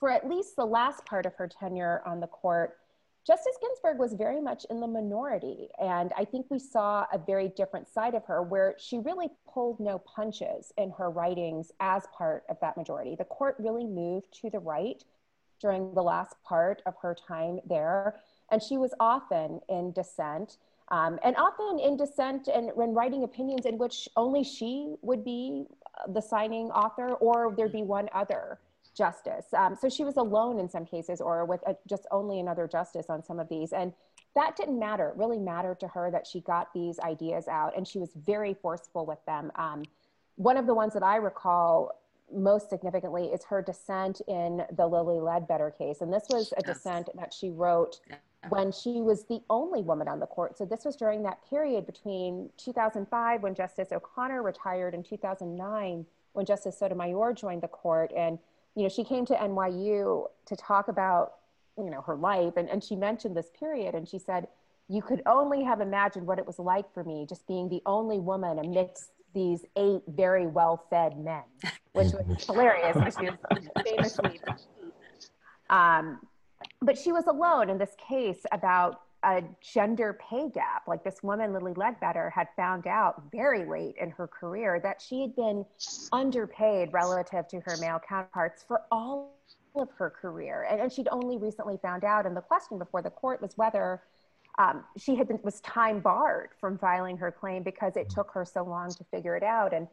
[0.00, 2.78] for at least the last part of her tenure on the court
[3.24, 5.68] Justice Ginsburg was very much in the minority.
[5.80, 9.78] And I think we saw a very different side of her where she really pulled
[9.78, 13.14] no punches in her writings as part of that majority.
[13.14, 15.04] The court really moved to the right
[15.60, 18.20] during the last part of her time there.
[18.50, 20.56] And she was often in dissent.
[20.92, 25.64] Um, and often in dissent and when writing opinions in which only she would be
[26.08, 28.58] the signing author or there'd be one other
[28.94, 29.46] justice.
[29.56, 33.06] Um, so she was alone in some cases or with a, just only another justice
[33.08, 33.72] on some of these.
[33.72, 33.94] And
[34.34, 35.08] that didn't matter.
[35.08, 38.52] It really mattered to her that she got these ideas out and she was very
[38.52, 39.50] forceful with them.
[39.56, 39.84] Um,
[40.36, 45.20] one of the ones that I recall most significantly is her dissent in the Lilly
[45.20, 46.02] Ledbetter case.
[46.02, 48.00] And this was a dissent that she wrote
[48.48, 50.58] when she was the only woman on the court.
[50.58, 56.46] So this was during that period between 2005 when Justice O'Connor retired and 2009 when
[56.46, 58.12] Justice Sotomayor joined the court.
[58.16, 58.38] And
[58.74, 61.34] you know, she came to NYU to talk about,
[61.76, 62.56] you know, her life.
[62.56, 64.48] And, and she mentioned this period and she said,
[64.88, 68.18] you could only have imagined what it was like for me just being the only
[68.18, 71.42] woman amidst these eight very well fed men,
[71.92, 74.40] which was hilarious because she was famously.
[75.70, 76.20] Um,
[76.82, 80.82] but she was alone in this case about a gender pay gap.
[80.88, 85.20] Like this woman, Lilly Ledbetter, had found out very late in her career that she
[85.20, 85.64] had been
[86.12, 89.36] underpaid relative to her male counterparts for all
[89.76, 90.66] of her career.
[90.68, 92.26] And, and she'd only recently found out.
[92.26, 94.02] And the question before the court was whether
[94.58, 98.44] um, she had been, was time barred from filing her claim because it took her
[98.44, 99.72] so long to figure it out.
[99.72, 99.86] And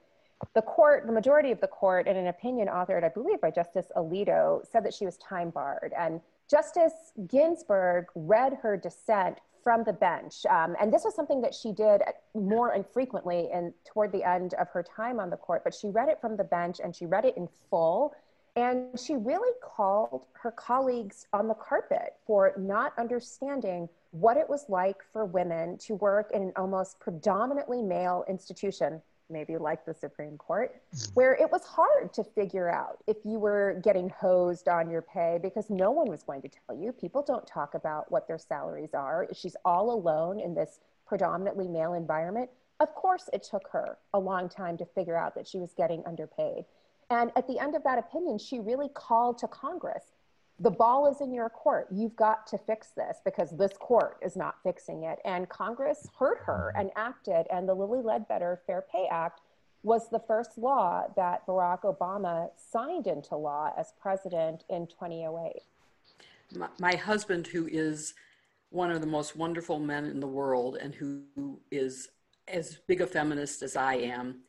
[0.55, 3.87] the court, the majority of the court, in an opinion authored, I believe, by Justice
[3.95, 5.93] Alito, said that she was time barred.
[5.97, 10.45] And Justice Ginsburg read her dissent from the bench.
[10.49, 12.01] Um, and this was something that she did
[12.33, 16.09] more infrequently and toward the end of her time on the court, but she read
[16.09, 18.15] it from the bench and she read it in full.
[18.55, 24.65] And she really called her colleagues on the carpet for not understanding what it was
[24.69, 30.37] like for women to work in an almost predominantly male institution, maybe like the Supreme
[30.37, 31.13] Court, mm-hmm.
[31.13, 35.39] where it was hard to figure out if you were getting hosed on your pay
[35.41, 36.91] because no one was going to tell you.
[36.91, 39.27] People don't talk about what their salaries are.
[39.33, 42.49] She's all alone in this predominantly male environment.
[42.79, 46.03] Of course, it took her a long time to figure out that she was getting
[46.05, 46.65] underpaid.
[47.09, 50.03] And at the end of that opinion, she really called to Congress
[50.59, 51.87] the ball is in your court.
[51.89, 55.19] You've got to fix this because this court is not fixing it.
[55.23, 56.81] And Congress heard her mm-hmm.
[56.81, 57.45] and acted.
[57.51, 59.41] And the Lilly Ledbetter Fair Pay Act
[59.83, 65.61] was the first law that Barack Obama signed into law as president in 2008.
[66.55, 68.13] My, my husband, who is
[68.69, 71.23] one of the most wonderful men in the world and who
[71.71, 72.09] is
[72.47, 74.41] as big a feminist as I am,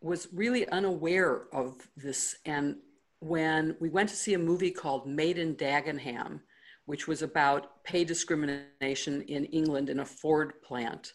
[0.00, 2.76] was really unaware of this and
[3.24, 6.40] when we went to see a movie called Made in Dagenham,
[6.84, 11.14] which was about pay discrimination in England in a Ford plant.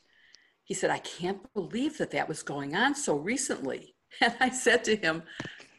[0.64, 3.96] He said, I can't believe that that was going on so recently.
[4.22, 5.22] And I said to him,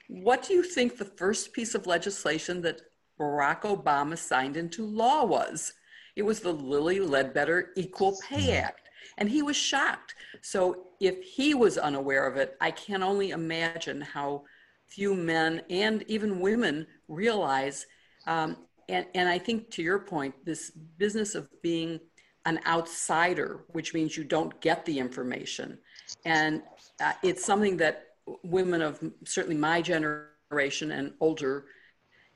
[0.07, 2.81] What do you think the first piece of legislation that
[3.19, 5.73] Barack Obama signed into law was?
[6.15, 8.65] It was the Lilly Ledbetter Equal Pay hmm.
[8.67, 8.89] Act.
[9.19, 10.15] And he was shocked.
[10.43, 14.45] So if he was unaware of it, I can only imagine how
[14.91, 17.87] few men and even women realize.
[18.27, 18.57] Um,
[18.89, 22.01] and, and I think to your point, this business of being
[22.45, 25.79] an outsider, which means you don't get the information.
[26.25, 26.63] And
[27.01, 28.07] uh, it's something that
[28.43, 31.67] women of certainly my generation and older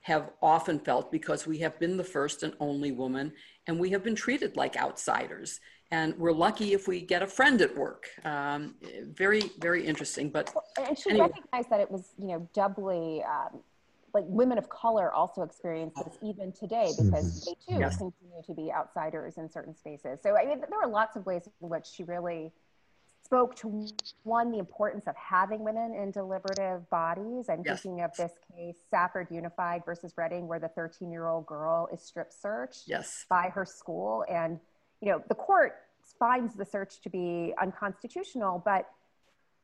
[0.03, 3.33] have often felt because we have been the first and only woman
[3.67, 7.61] and we have been treated like outsiders and we're lucky if we get a friend
[7.61, 8.09] at work.
[8.25, 8.75] Um,
[9.17, 10.31] very, very interesting.
[10.31, 11.29] But and she anyway.
[11.29, 13.61] recognized that it was, you know, doubly um,
[14.15, 17.97] like women of color also experience this even today because they too yes.
[17.97, 20.21] continue to be outsiders in certain spaces.
[20.23, 22.53] So I mean, there are lots of ways in which she really
[23.25, 23.89] spoke to
[24.23, 27.47] one the importance of having women in deliberative bodies.
[27.49, 27.83] I'm yes.
[27.83, 32.03] thinking of this case, Safford Unified versus Redding, where the 13 year old girl is
[32.03, 33.25] strip searched yes.
[33.29, 34.61] by her school and
[35.05, 35.77] you know, the court
[36.19, 38.89] finds the search to be unconstitutional, but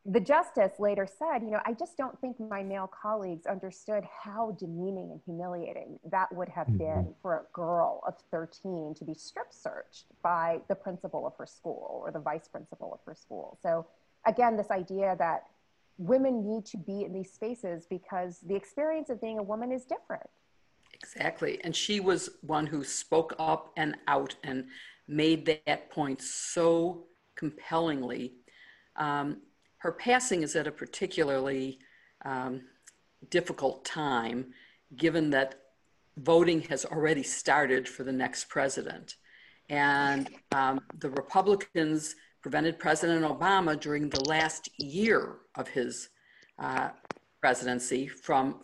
[0.04, 4.56] the justice later said, you know, I just don't think my male colleagues understood how
[4.58, 6.78] demeaning and humiliating that would have mm-hmm.
[6.78, 11.46] been for a girl of 13 to be strip searched by the principal of her
[11.46, 13.58] school or the vice principal of her school.
[13.62, 13.86] So,
[14.26, 15.44] again, this idea that
[15.96, 19.84] women need to be in these spaces because the experience of being a woman is
[19.84, 20.28] different.
[20.94, 21.62] Exactly.
[21.62, 24.66] And she was one who spoke up and out and
[25.10, 28.34] made that point so compellingly.
[28.96, 29.42] Um,
[29.78, 31.78] her passing is at a particularly
[32.24, 32.62] um,
[33.28, 34.52] difficult time,
[34.96, 35.56] given that
[36.16, 39.16] voting has already started for the next president.
[39.68, 46.08] And um, the Republicans prevented President Obama during the last year of his
[46.58, 46.90] uh,
[47.40, 48.60] presidency from,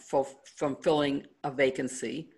[0.56, 2.30] from filling a vacancy.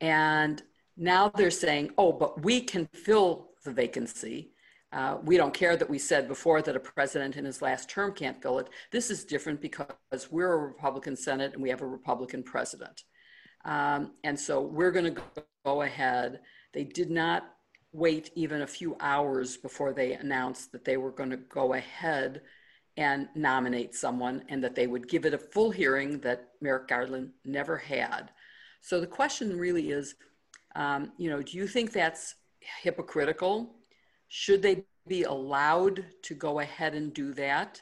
[0.00, 0.62] And
[0.96, 4.52] now they're saying, oh, but we can fill the vacancy.
[4.92, 8.12] Uh, we don't care that we said before that a president in his last term
[8.12, 8.68] can't fill it.
[8.92, 9.88] This is different because
[10.30, 13.02] we're a Republican Senate and we have a Republican president.
[13.64, 15.22] Um, and so we're going to
[15.64, 16.40] go ahead.
[16.72, 17.44] They did not
[17.92, 22.42] wait even a few hours before they announced that they were going to go ahead
[22.96, 27.30] and nominate someone and that they would give it a full hearing that Merrick Garland
[27.44, 28.30] never had.
[28.80, 30.14] So the question really is
[30.74, 32.34] um, you know, do you think that's
[32.82, 33.76] hypocritical?
[34.28, 37.80] Should they be allowed to go ahead and do that?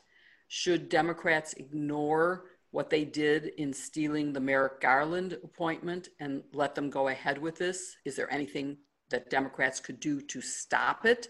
[0.49, 6.91] Should Democrats ignore what they did in stealing the Merrick Garland appointment and let them
[6.91, 7.97] go ahead with this?
[8.05, 8.79] Is there anything
[9.11, 11.29] that Democrats could do to stop it?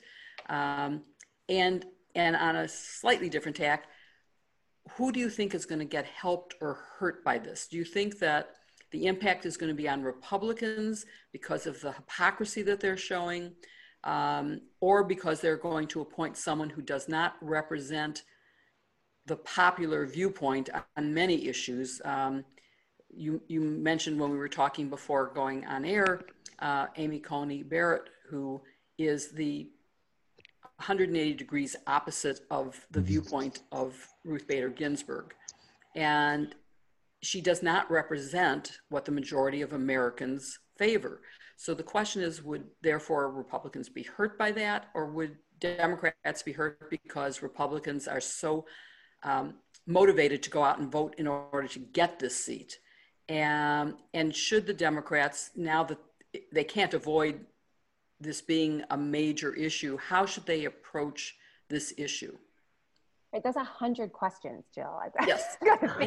[0.48, 1.02] Um,
[1.48, 3.86] and and on a slightly different tack,
[4.96, 7.66] who do you think is going to get helped or hurt by this?
[7.68, 8.50] Do you think that
[8.92, 13.52] the impact is going to be on Republicans because of the hypocrisy that they're showing,
[14.04, 18.22] um, or because they're going to appoint someone who does not represent
[19.26, 22.00] the popular viewpoint on many issues.
[22.04, 22.44] Um,
[23.14, 26.20] you, you mentioned when we were talking before going on air,
[26.58, 28.60] uh, Amy Coney Barrett, who
[28.98, 29.68] is the
[30.76, 33.06] 180 degrees opposite of the mm-hmm.
[33.06, 35.34] viewpoint of Ruth Bader Ginsburg.
[35.94, 36.54] And
[37.22, 41.22] she does not represent what the majority of Americans favor.
[41.56, 46.52] So the question is would therefore Republicans be hurt by that, or would Democrats be
[46.52, 48.66] hurt because Republicans are so
[49.22, 49.54] um,
[49.86, 52.78] motivated to go out and vote in order to get this seat?
[53.28, 55.98] And, and should the Democrats, now that
[56.52, 57.46] they can't avoid
[58.20, 61.36] this being a major issue, how should they approach
[61.68, 62.36] this issue?
[63.32, 65.00] Right, that's a hundred questions, Jill.
[65.00, 65.56] I, yes.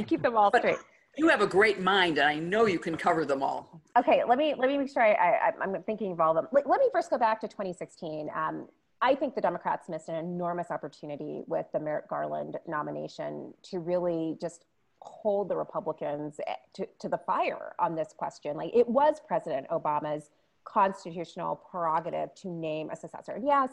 [0.08, 0.78] keep them all but straight.
[1.18, 3.82] You have a great mind, and I know you can cover them all.
[3.98, 6.48] Okay, let me let me make sure I, I am thinking of all of them.
[6.52, 8.30] Let, let, me first go back to 2016.
[8.36, 8.68] Um,
[9.02, 14.38] I think the Democrats missed an enormous opportunity with the Merrick Garland nomination to really
[14.42, 14.66] just
[15.02, 18.58] hold the Republicans eh, to, to the fire on this question.
[18.58, 20.32] Like it was President Obama's
[20.64, 23.34] constitutional prerogative to name a successor.
[23.34, 23.70] And yes,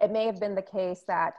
[0.00, 1.34] it may have been the case that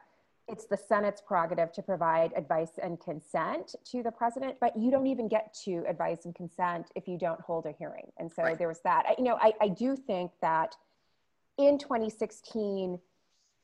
[0.47, 5.07] it's the Senate's prerogative to provide advice and consent to the president, but you don't
[5.07, 8.11] even get to advice and consent if you don't hold a hearing.
[8.17, 8.57] And so right.
[8.57, 9.05] there was that.
[9.07, 10.75] I, you know, I, I do think that
[11.57, 12.97] in 2016,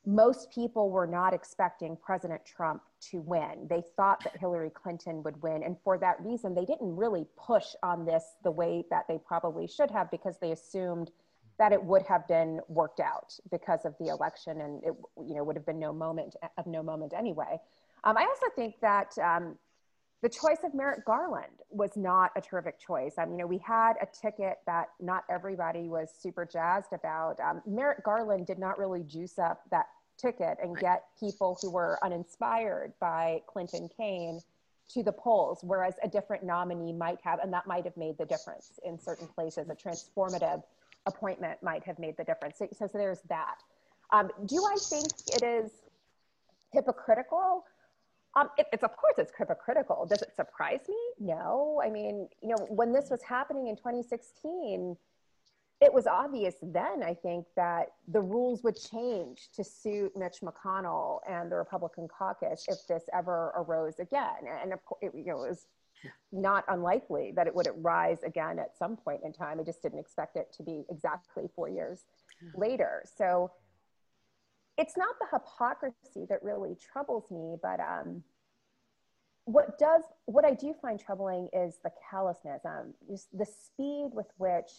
[0.06, 3.66] most people were not expecting President Trump to win.
[3.70, 5.62] They thought that Hillary Clinton would win.
[5.62, 9.66] And for that reason, they didn't really push on this the way that they probably
[9.66, 11.10] should have because they assumed
[11.58, 15.44] that it would have been worked out because of the election and it you know
[15.44, 17.58] would have been no moment of no moment anyway.
[18.04, 19.56] Um, i also think that um,
[20.22, 23.14] the choice of merrick garland was not a terrific choice.
[23.18, 27.38] Um, you know we had a ticket that not everybody was super jazzed about.
[27.40, 29.86] Um, merrick garland did not really juice up that
[30.16, 34.40] ticket and get people who were uninspired by clinton kaine
[34.92, 38.24] to the polls, whereas a different nominee might have, and that might have made the
[38.24, 40.62] difference in certain places, a transformative
[41.06, 42.58] appointment might have made the difference.
[42.58, 43.56] So, so, there's that.
[44.12, 45.70] Um, do I think it is
[46.72, 47.64] hypocritical?
[48.36, 50.06] Um, it, it's of course it's hypocritical.
[50.06, 50.96] Does it surprise me?
[51.20, 51.80] No.
[51.84, 54.96] I mean, you know, when this was happening in 2016,
[55.80, 61.20] it was obvious then, I think, that the rules would change to suit Mitch McConnell
[61.28, 64.48] and the Republican caucus if this ever arose again.
[64.62, 65.66] And of course, it, you know, it was
[66.32, 69.60] not unlikely that it would rise again at some point in time.
[69.60, 72.04] I just didn't expect it to be exactly four years
[72.54, 73.04] later.
[73.16, 73.50] So
[74.76, 78.22] it's not the hypocrisy that really troubles me, but um,
[79.44, 84.26] what does what I do find troubling is the callousness, um, just the speed with
[84.38, 84.70] which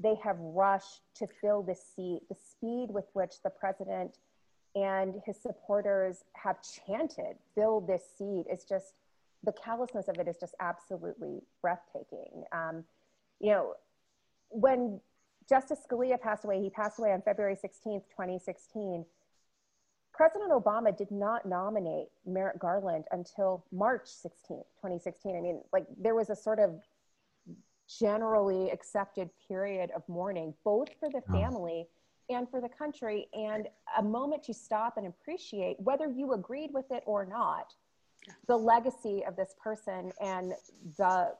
[0.00, 4.18] they have rushed to fill this seat, the speed with which the president
[4.74, 8.94] and his supporters have chanted, fill this seat is just
[9.44, 12.44] the callousness of it is just absolutely breathtaking.
[12.52, 12.84] Um,
[13.40, 13.74] you know,
[14.48, 15.00] when
[15.48, 19.04] Justice Scalia passed away, he passed away on February 16th, 2016.
[20.12, 25.36] President Obama did not nominate Merrick Garland until March 16th, 2016.
[25.36, 26.80] I mean, like there was a sort of
[28.00, 31.86] generally accepted period of mourning, both for the family
[32.30, 33.66] and for the country, and
[33.98, 37.74] a moment to stop and appreciate whether you agreed with it or not
[38.46, 40.52] the legacy of this person and
[40.98, 41.34] the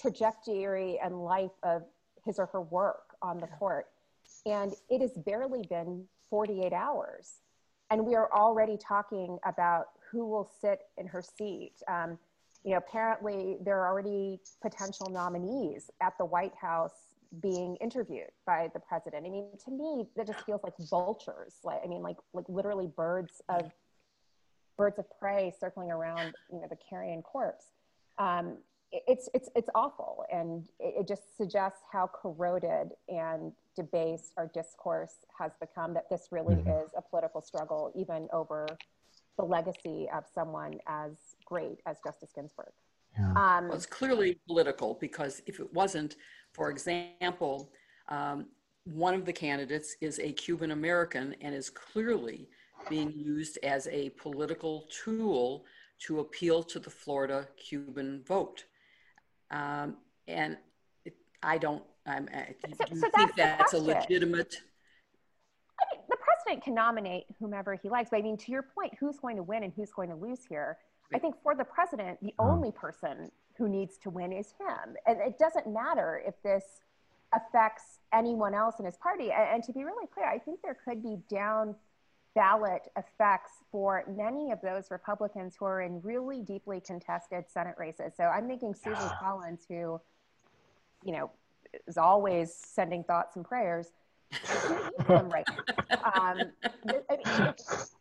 [0.00, 1.82] trajectory and life of
[2.24, 3.86] his or her work on the court.
[4.46, 7.34] And it has barely been 48 hours.
[7.90, 11.74] And we are already talking about who will sit in her seat.
[11.88, 12.18] Um,
[12.64, 18.70] you know, apparently there are already potential nominees at the White House being interviewed by
[18.74, 19.26] the president.
[19.26, 21.54] I mean, to me, that just feels like vultures.
[21.64, 23.70] Like, I mean, like like literally birds of
[24.82, 27.66] birds of prey circling around you know the carrion corpse
[28.18, 28.56] um,
[28.90, 35.14] it's it's it's awful and it, it, just suggests how corroded and debased our discourse
[35.38, 36.84] has become that this really mm-hmm.
[36.84, 38.66] is a political struggle even over
[39.38, 41.12] the legacy of someone as
[41.44, 42.72] great as justice ginsburg
[43.16, 43.28] yeah.
[43.30, 46.16] um, well, it's clearly political because if it wasn't
[46.52, 47.70] for example
[48.08, 48.46] um,
[48.84, 52.48] one of the candidates is a cuban american and is clearly
[52.88, 55.64] being used as a political tool
[56.06, 58.64] to appeal to the Florida Cuban vote.
[59.50, 60.56] Um, and
[61.04, 64.56] it, I don't, I'm, I, so, do you so think that's, that's a legitimate?
[65.80, 68.94] I mean, the president can nominate whomever he likes, but I mean, to your point,
[68.98, 70.78] who's going to win and who's going to lose here?
[71.14, 72.50] I think for the president, the oh.
[72.50, 74.96] only person who needs to win is him.
[75.06, 76.64] And it doesn't matter if this
[77.34, 79.30] affects anyone else in his party.
[79.30, 81.74] And, and to be really clear, I think there could be down
[82.34, 88.12] ballot effects for many of those Republicans who are in really deeply contested Senate races.
[88.16, 90.00] So I'm thinking Susan Collins, who,
[91.04, 91.30] you know,
[91.86, 93.88] is always sending thoughts and prayers.
[95.08, 95.46] right.
[96.14, 96.38] Um,
[96.84, 97.54] this, I mean,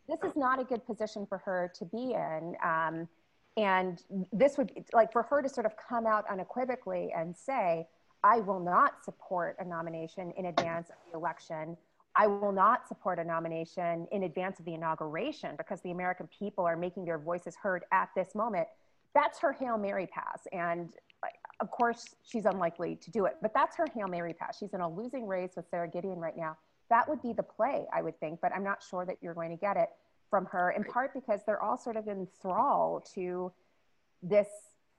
[0.07, 2.55] this is not a good position for her to be in.
[2.63, 3.07] Um,
[3.57, 4.01] and
[4.31, 7.87] this would like for her to sort of come out unequivocally and say,
[8.23, 11.75] I will not support a nomination in advance of the election
[12.15, 16.65] I will not support a nomination in advance of the inauguration because the American people
[16.65, 18.67] are making their voices heard at this moment.
[19.13, 20.45] That's her Hail Mary pass.
[20.51, 20.93] And
[21.59, 24.57] of course, she's unlikely to do it, but that's her Hail Mary pass.
[24.57, 26.57] She's in a losing race with Sara Gideon right now.
[26.89, 29.49] that would be the play, I would think, but I'm not sure that you're going
[29.49, 29.89] to get it
[30.29, 33.51] from her, in part because they're all sort of in thrall to
[34.21, 34.47] this,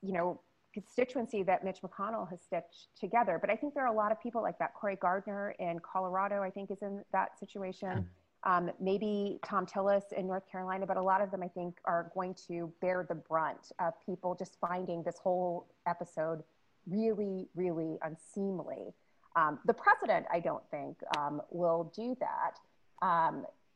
[0.02, 0.40] you know,
[0.72, 3.38] constituency that Mitch McConnell has stitched together.
[3.40, 4.74] But I think there are a lot of people like that.
[4.74, 8.08] Cory Gardner in Colorado, I think, is in that situation.
[8.44, 12.10] Um, maybe Thom Tillis in North Carolina, but a lot of them, I think, are
[12.14, 16.42] going to bear the brunt of people just finding this whole episode
[16.88, 18.92] really, really unseemly.
[19.36, 22.58] Um, the president, I don't think, um, will do that.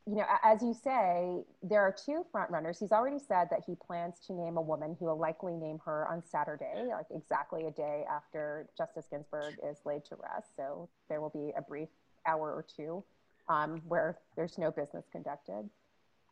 [0.07, 2.79] You know, as you say, there are two frontrunners.
[2.79, 4.95] He's already said that he plans to name a woman.
[4.97, 9.79] He will likely name her on Saturday, like exactly a day after Justice Ginsburg is
[9.85, 10.55] laid to rest.
[10.55, 11.89] So there will be a brief
[12.25, 13.03] hour or two
[13.49, 15.69] um, where there's no business conducted.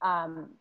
[0.02, 0.52] Um,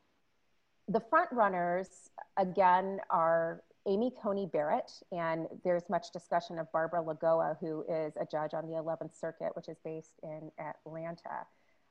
[0.89, 7.85] the frontrunners, again, are Amy Coney Barrett, and there's much discussion of Barbara Lagoa, who
[7.89, 11.47] is a judge on the 11th Circuit, which is based in Atlanta.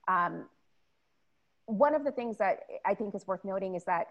[0.10, 0.48] Um,
[1.66, 4.08] one of the things that I think is worth noting is that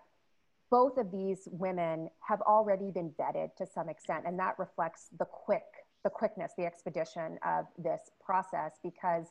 [0.71, 5.27] both of these women have already been vetted to some extent, and that reflects the
[5.27, 5.65] quick,
[6.03, 9.27] the quickness, the expedition of this process because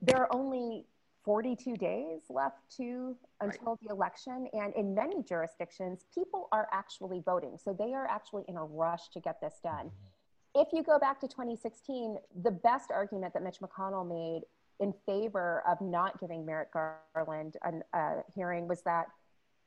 [0.00, 0.86] there are only
[1.24, 3.78] 42 days left to until right.
[3.82, 7.56] the election and in many jurisdictions people are actually voting.
[7.62, 9.86] So they are actually in a rush to get this done.
[9.86, 10.60] Mm-hmm.
[10.60, 14.42] If you go back to 2016 the best argument that mitch mcconnell made
[14.82, 19.06] in favor of not giving Merrick Garland a uh, hearing was that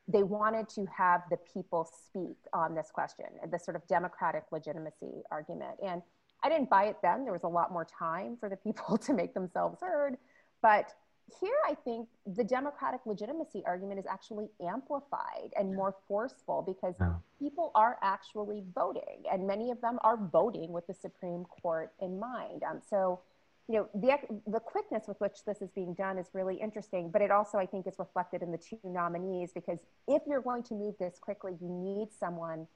[0.08, 5.24] they wanted to have the people speak on this question, the sort of democratic legitimacy
[5.32, 5.78] argument.
[5.84, 6.02] And
[6.44, 7.24] I didn't buy it then.
[7.24, 10.18] There was a lot more time for the people to make themselves heard.
[10.62, 10.94] But
[11.40, 17.14] here, I think the democratic legitimacy argument is actually amplified and more forceful because yeah.
[17.40, 22.20] people are actually voting, and many of them are voting with the Supreme Court in
[22.20, 22.62] mind.
[22.70, 23.22] Um, so
[23.68, 27.22] you know, the, the quickness with which this is being done is really interesting, but
[27.22, 30.76] it also, I think, is reflected in the two nominees because if you're going to
[30.76, 32.68] move this quickly, you need someone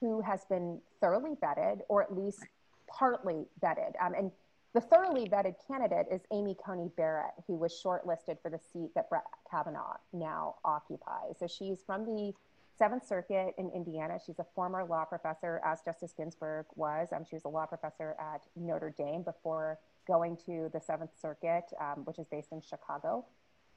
[0.00, 2.46] who has been thoroughly vetted or at least
[2.88, 3.92] partly vetted.
[4.00, 4.30] Um, and
[4.74, 9.10] the thoroughly vetted candidate is Amy Coney Barrett, who was shortlisted for the seat that
[9.10, 11.36] Brett Kavanaugh now occupies.
[11.40, 12.32] So she's from the
[12.78, 14.18] Seventh Circuit in Indiana.
[14.24, 17.08] She's a former law professor, as Justice Ginsburg was.
[17.14, 19.78] Um, she was a law professor at Notre Dame before
[20.08, 23.24] going to the Seventh Circuit, um, which is based in Chicago.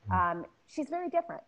[0.08, 0.14] Hmm.
[0.14, 1.44] Um, she's very different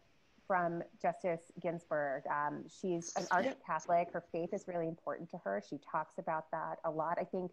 [0.46, 2.24] from Justice Ginsburg.
[2.30, 4.10] Um, she's an ardent Catholic.
[4.12, 5.64] Her faith is really important to her.
[5.68, 7.18] She talks about that a lot.
[7.20, 7.52] I think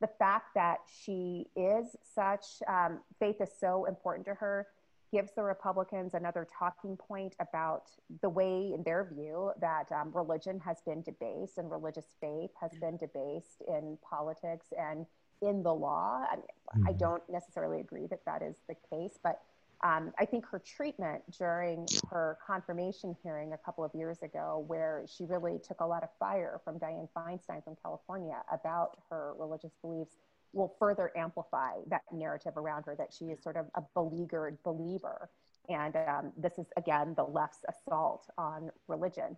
[0.00, 4.68] the fact that she is such, um, faith is so important to her,
[5.12, 7.84] gives the Republicans another talking point about
[8.22, 12.70] the way, in their view, that um, religion has been debased and religious faith has
[12.80, 15.06] been debased in politics and
[15.42, 16.24] in the law.
[16.30, 16.44] I, mean,
[16.76, 16.88] mm-hmm.
[16.88, 19.40] I don't necessarily agree that that is the case, but
[19.84, 25.04] um, I think her treatment during her confirmation hearing a couple of years ago, where
[25.06, 29.72] she really took a lot of fire from Dianne Feinstein from California about her religious
[29.80, 30.16] beliefs,
[30.52, 35.30] will further amplify that narrative around her that she is sort of a beleaguered believer.
[35.68, 39.36] And um, this is, again, the left's assault on religion.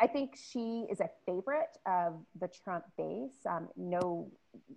[0.00, 3.44] I think she is a favorite of the Trump base.
[3.48, 4.30] Um, no,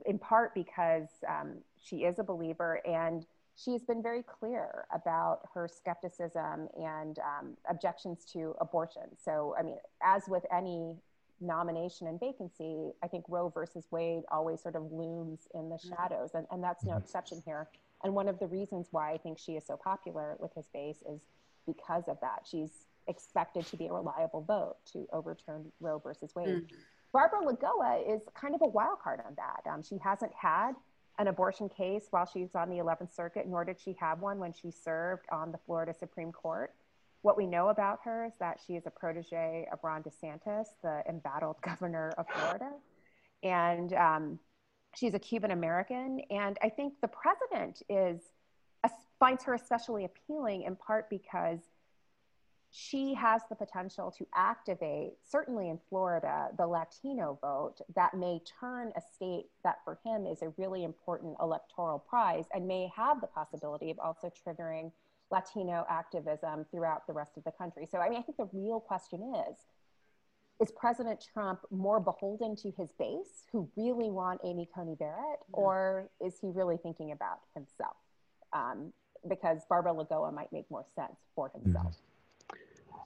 [0.05, 5.67] in part because um, she is a believer and she's been very clear about her
[5.67, 9.03] skepticism and um, objections to abortion.
[9.21, 10.95] So, I mean, as with any
[11.41, 15.89] nomination and vacancy, I think Roe versus Wade always sort of looms in the mm-hmm.
[15.89, 17.03] shadows, and, and that's no mm-hmm.
[17.03, 17.67] exception here.
[18.03, 21.03] And one of the reasons why I think she is so popular with his base
[21.09, 21.19] is
[21.65, 22.45] because of that.
[22.49, 22.71] She's
[23.09, 26.47] expected to be a reliable vote to overturn Roe versus Wade.
[26.47, 26.67] Mm.
[27.11, 29.69] Barbara Lagoa is kind of a wild card on that.
[29.69, 30.73] Um, she hasn't had
[31.17, 34.53] an abortion case while she's on the 11th Circuit, nor did she have one when
[34.53, 36.73] she served on the Florida Supreme Court.
[37.21, 41.03] What we know about her is that she is a protege of Ron DeSantis, the
[41.09, 42.71] embattled governor of Florida.
[43.43, 44.39] And um,
[44.95, 46.21] she's a Cuban American.
[46.29, 48.21] And I think the president is
[49.19, 51.59] finds her especially appealing in part because
[52.71, 58.91] she has the potential to activate, certainly in Florida, the Latino vote that may turn
[58.95, 63.27] a state that for him is a really important electoral prize and may have the
[63.27, 64.91] possibility of also triggering
[65.31, 67.87] Latino activism throughout the rest of the country.
[67.91, 69.57] So, I mean, I think the real question is
[70.61, 76.09] is President Trump more beholden to his base who really want Amy Coney Barrett, or
[76.19, 77.95] is he really thinking about himself?
[78.51, 78.91] Um,
[79.27, 81.85] because Barbara Lagoa might make more sense for himself.
[81.85, 82.18] Mm-hmm.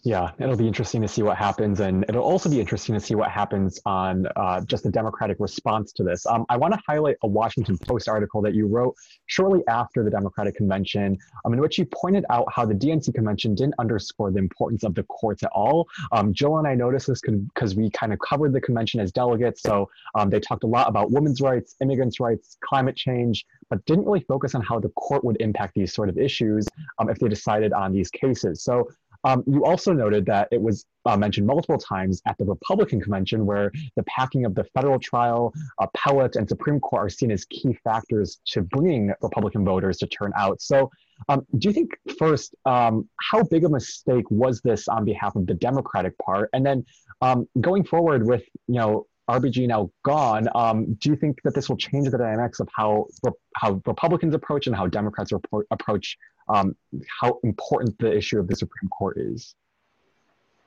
[0.05, 3.15] Yeah, it'll be interesting to see what happens, and it'll also be interesting to see
[3.15, 6.25] what happens on uh, just the Democratic response to this.
[6.25, 8.95] Um, I want to highlight a Washington Post article that you wrote
[9.27, 13.55] shortly after the Democratic convention, um, in which you pointed out how the DNC convention
[13.55, 15.87] didn't underscore the importance of the courts at all.
[16.11, 19.61] Um, Jill and I noticed this because we kind of covered the convention as delegates,
[19.61, 24.03] so um, they talked a lot about women's rights, immigrants' rights, climate change, but didn't
[24.03, 26.67] really focus on how the court would impact these sort of issues
[26.99, 28.63] um, if they decided on these cases.
[28.63, 28.89] So
[29.23, 33.45] um, you also noted that it was uh, mentioned multiple times at the Republican convention,
[33.45, 37.77] where the packing of the federal trial, appellate, and Supreme Court are seen as key
[37.83, 40.61] factors to bringing Republican voters to turn out.
[40.61, 40.89] So,
[41.29, 45.45] um, do you think first, um, how big a mistake was this on behalf of
[45.45, 46.85] the Democratic part, and then
[47.21, 51.69] um, going forward with you know RBG now gone, um, do you think that this
[51.69, 53.07] will change the dynamics of how
[53.55, 55.31] how Republicans approach and how Democrats
[55.71, 56.17] approach
[56.47, 56.75] um,
[57.21, 59.55] how important the issue of the Supreme Court is?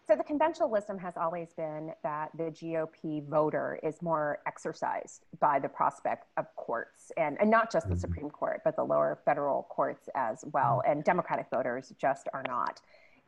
[0.07, 5.59] So the conventional wisdom has always been that the GOP voter is more exercised by
[5.59, 8.01] the prospect of courts, and, and not just the mm-hmm.
[8.01, 10.81] Supreme Court, but the lower federal courts as well.
[10.87, 12.81] And Democratic voters just are not.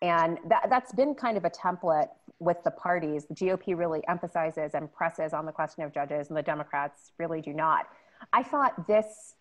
[0.03, 3.27] And that, that's been kind of a template with the parties.
[3.27, 7.41] The GOP really emphasizes and presses on the question of judges, and the Democrats really
[7.41, 7.89] do not.
[8.33, 9.35] I thought this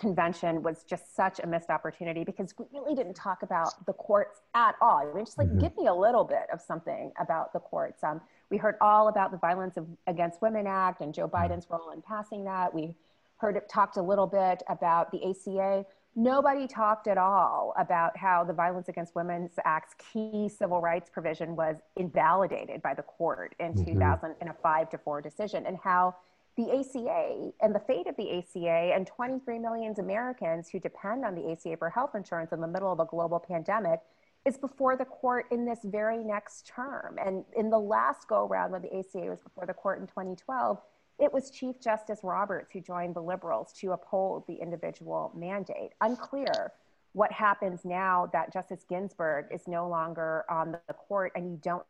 [0.00, 4.40] convention was just such a missed opportunity because we really didn't talk about the courts
[4.54, 5.06] at all.
[5.08, 5.58] I mean, just like mm-hmm.
[5.58, 8.02] give me a little bit of something about the courts.
[8.02, 8.20] Um,
[8.50, 11.52] we heard all about the Violence of, Against Women Act and Joe mm-hmm.
[11.52, 12.74] Biden's role in passing that.
[12.74, 12.96] We
[13.36, 15.84] heard it talked a little bit about the ACA.
[16.16, 21.54] Nobody talked at all about how the Violence Against Women's Act's key civil rights provision
[21.54, 23.92] was invalidated by the court in mm-hmm.
[23.92, 26.16] 2000 in a five to four decision, and how
[26.64, 31.34] the ACA and the fate of the ACA and 23 million Americans who depend on
[31.34, 34.00] the ACA for health insurance in the middle of a global pandemic
[34.46, 37.18] is before the court in this very next term.
[37.24, 40.78] And in the last go round when the ACA was before the court in 2012,
[41.18, 45.92] it was Chief Justice Roberts who joined the liberals to uphold the individual mandate.
[46.00, 46.72] Unclear
[47.12, 51.84] what happens now that Justice Ginsburg is no longer on the court and you don't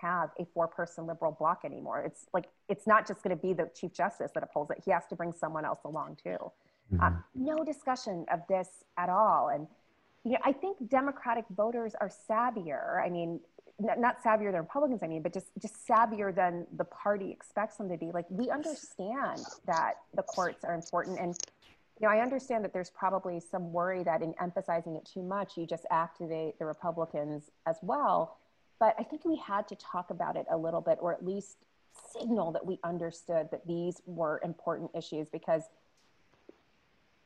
[0.00, 2.02] have a four person liberal bloc anymore.
[2.04, 4.90] It's like, it's not just going to be the Chief Justice that upholds it, he
[4.90, 6.38] has to bring someone else along too.
[6.92, 7.00] Mm-hmm.
[7.00, 8.68] Uh, no discussion of this
[8.98, 9.48] at all.
[9.48, 9.66] And
[10.24, 13.04] you know, I think Democratic voters are savvier.
[13.04, 13.40] I mean,
[13.78, 17.88] not savvier than Republicans, I mean, but just just savvier than the party expects them
[17.88, 18.10] to be.
[18.12, 21.36] Like we understand that the courts are important, and
[22.00, 25.56] you know, I understand that there's probably some worry that in emphasizing it too much,
[25.56, 28.38] you just activate the Republicans as well.
[28.78, 31.58] But I think we had to talk about it a little bit, or at least
[32.12, 35.62] signal that we understood that these were important issues because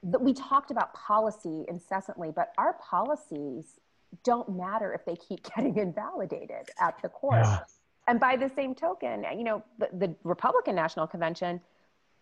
[0.03, 3.81] that we talked about policy incessantly, but our policies
[4.25, 7.45] don't matter if they keep getting invalidated at the court.
[7.45, 7.61] Yeah.
[8.07, 11.61] And by the same token, you know, the, the, Republican National Convention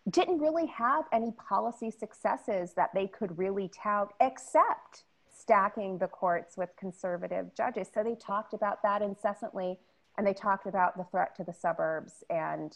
[0.09, 5.03] didn't really have any policy successes that they could really tout, except
[5.47, 7.87] stacking the courts with conservative judges.
[7.93, 9.79] So they talked about that incessantly,
[10.17, 12.75] and they talked about the threat to the suburbs and,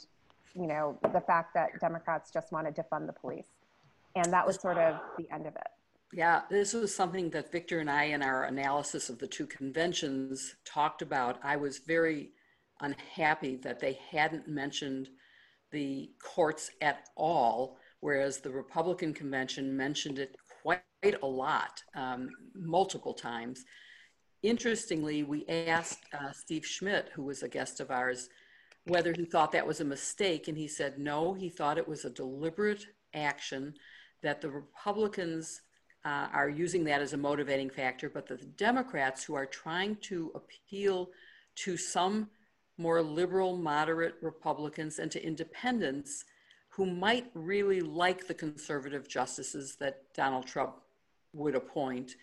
[0.56, 3.48] you know, the fact that Democrats just wanted to fund the police.
[4.16, 5.68] And that was sort of the end of it.
[6.14, 10.56] Yeah, this was something that Victor and I, in our analysis of the two conventions,
[10.64, 11.40] talked about.
[11.44, 12.32] I was very
[12.80, 15.10] unhappy that they hadn't mentioned
[15.72, 20.82] the courts at all, whereas the Republican convention mentioned it quite
[21.22, 23.64] a lot, um, multiple times.
[24.44, 28.30] Interestingly, we asked uh, Steve Schmidt, who was a guest of ours,
[28.86, 32.06] whether he thought that was a mistake, and he said no, he thought it was
[32.06, 33.74] a deliberate action
[34.24, 35.62] that the Republicans
[36.06, 40.32] uh, are using that as a motivating factor, but the Democrats who are trying to
[40.34, 41.10] appeal
[41.56, 42.28] to some
[42.78, 46.26] more liberal, moderate Republicans and to independents
[46.72, 50.76] who might really like the conservative justices that Donald Trump
[51.34, 52.16] would appoint.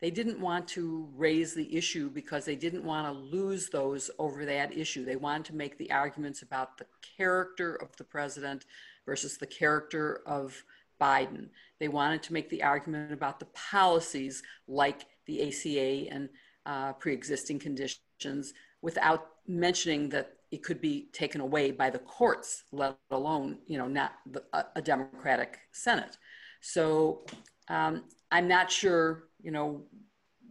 [0.00, 4.44] They didn't want to raise the issue because they didn't want to lose those over
[4.44, 5.04] that issue.
[5.04, 6.86] They wanted to make the arguments about the
[7.16, 8.66] character of the president
[9.06, 10.64] versus the character of
[11.00, 11.48] Biden.
[11.78, 16.28] They wanted to make the argument about the policies like the ACA and
[16.66, 22.64] uh, pre existing conditions without mentioning that it could be taken away by the courts,
[22.72, 26.18] let alone, you know, not the, a, a, Democratic Senate.
[26.60, 27.24] So
[27.68, 29.84] um, I'm not sure, you know,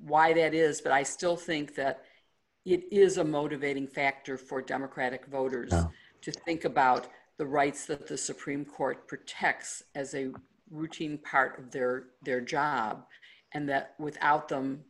[0.04, 2.04] why that is, but I still think that
[2.66, 5.72] it is a motivating factor for Democratic voters
[6.22, 10.32] to think about the rights that the Supreme Court protects as a
[10.72, 13.06] routine part of their their job,
[13.54, 14.84] and that without them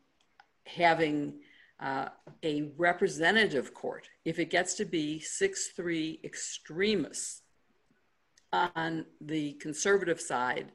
[0.66, 1.40] having
[1.82, 2.10] uh,
[2.44, 7.42] a representative court, if it gets to be 6 3 extremists
[8.54, 10.72] on the conservative side,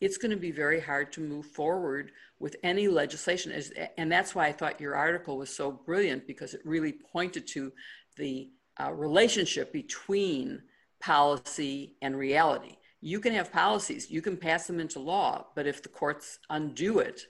[0.00, 3.52] it's going to be very hard to move forward with any legislation.
[3.96, 7.72] And that's why I thought your article was so brilliant because it really pointed to
[8.16, 10.62] the uh, relationship between
[11.00, 12.76] policy and reality.
[13.00, 16.98] You can have policies, you can pass them into law, but if the courts undo
[16.98, 17.22] it,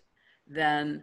[0.46, 1.02] then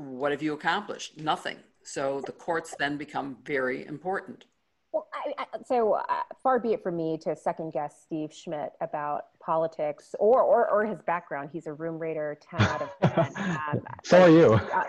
[0.00, 1.18] what have you accomplished?
[1.18, 1.56] Nothing.
[1.82, 4.44] So the courts then become very important.
[4.92, 6.02] Well, I, I, so uh,
[6.42, 10.84] far be it from me to second guess Steve Schmidt about politics or, or, or
[10.84, 11.50] his background.
[11.52, 13.34] He's a Room Rater, 10 out of 10.
[13.70, 14.54] Um, so are you.
[14.54, 14.84] Uh,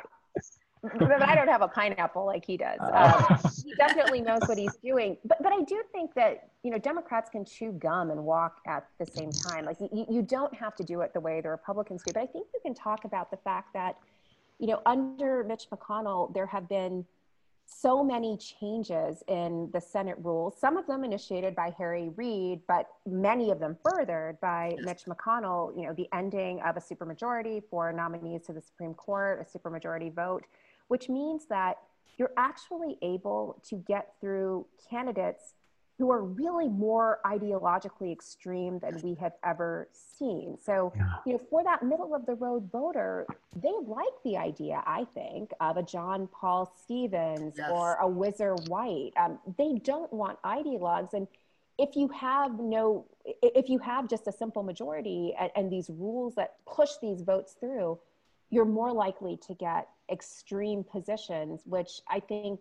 [0.97, 2.79] but I don't have a pineapple like he does.
[2.81, 5.17] Um, he definitely knows what he's doing.
[5.23, 8.87] But, but I do think that, you know, Democrats can chew gum and walk at
[8.99, 9.65] the same time.
[9.65, 12.11] Like you, you don't have to do it the way the Republicans do.
[12.13, 13.97] But I think you can talk about the fact that,
[14.61, 17.05] you know, under Mitch McConnell, there have been–
[17.65, 22.87] so many changes in the Senate rules, some of them initiated by Harry Reid, but
[23.05, 27.93] many of them furthered by Mitch McConnell, you know, the ending of a supermajority for
[27.93, 30.43] nominees to the Supreme Court, a supermajority vote,
[30.89, 31.77] which means that
[32.17, 35.53] you're actually able to get through candidates
[36.01, 40.57] who are really more ideologically extreme than we have ever seen.
[40.59, 41.03] So, yeah.
[41.27, 45.51] you know, for that middle of the road voter, they like the idea, I think,
[45.59, 47.69] of a John Paul Stevens yes.
[47.71, 49.11] or a Whizzer White.
[49.15, 51.13] Um, they don't want ideologues.
[51.13, 51.27] And
[51.77, 53.05] if you have no,
[53.43, 57.55] if you have just a simple majority and, and these rules that push these votes
[57.59, 57.99] through,
[58.49, 62.59] you're more likely to get extreme positions, which I think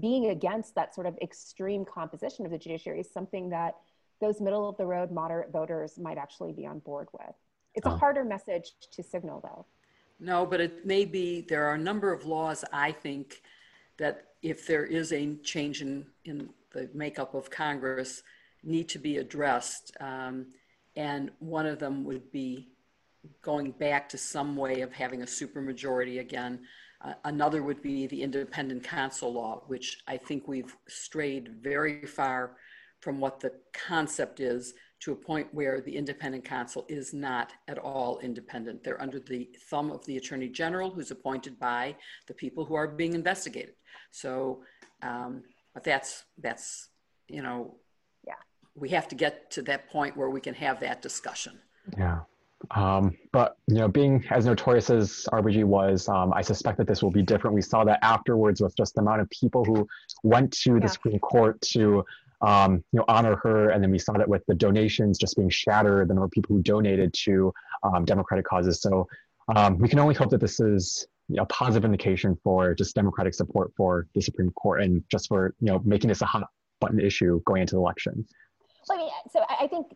[0.00, 3.76] being against that sort of extreme composition of the judiciary is something that
[4.20, 7.34] those middle of the road moderate voters might actually be on board with.
[7.74, 7.92] It's oh.
[7.92, 9.66] a harder message to signal though.
[10.20, 13.42] No, but it may be, there are a number of laws, I think,
[13.98, 18.22] that if there is a change in, in the makeup of Congress,
[18.62, 19.92] need to be addressed.
[20.00, 20.46] Um,
[20.94, 22.68] and one of them would be
[23.40, 26.60] going back to some way of having a supermajority again.
[27.04, 32.56] Uh, another would be the independent counsel law, which I think we've strayed very far
[33.00, 37.76] from what the concept is to a point where the independent counsel is not at
[37.76, 38.84] all independent.
[38.84, 41.96] They're under the thumb of the attorney general, who's appointed by
[42.28, 43.74] the people who are being investigated.
[44.12, 44.62] So,
[45.02, 45.42] um,
[45.74, 46.90] but that's that's
[47.26, 47.74] you know,
[48.24, 48.34] yeah,
[48.76, 51.58] we have to get to that point where we can have that discussion.
[51.98, 52.20] Yeah.
[52.70, 57.02] Um, but you know, being as notorious as RBG was, um, I suspect that this
[57.02, 57.54] will be different.
[57.54, 59.86] We saw that afterwards with just the amount of people who
[60.22, 60.86] went to the yeah.
[60.86, 62.04] Supreme Court to
[62.40, 65.50] um, you know honor her, and then we saw that with the donations just being
[65.50, 67.52] shattered, the number of people who donated to
[67.82, 68.80] um, Democratic causes.
[68.80, 69.08] So
[69.54, 72.94] um, we can only hope that this is you know, a positive indication for just
[72.94, 76.48] Democratic support for the Supreme Court and just for you know making this a hot
[76.80, 78.26] button issue going into the election.
[78.88, 79.86] Well, I mean, so I think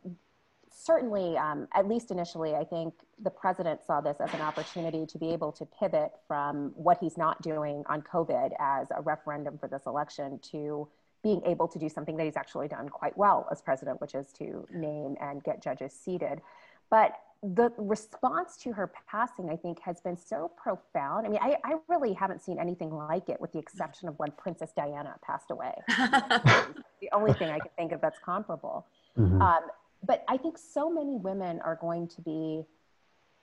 [0.86, 5.18] certainly, um, at least initially, I think the president saw this as an opportunity to
[5.18, 9.68] be able to pivot from what he's not doing on COVID as a referendum for
[9.68, 10.88] this election to
[11.22, 14.32] being able to do something that he's actually done quite well as president, which is
[14.32, 16.40] to name and get judges seated.
[16.88, 21.26] But the response to her passing, I think, has been so profound.
[21.26, 24.30] I mean, I, I really haven't seen anything like it, with the exception of when
[24.32, 25.72] Princess Diana passed away.
[25.88, 28.86] the only thing I can think of that's comparable.
[29.18, 29.42] Mm-hmm.
[29.42, 29.62] Um,
[30.06, 32.64] but I think so many women are going to be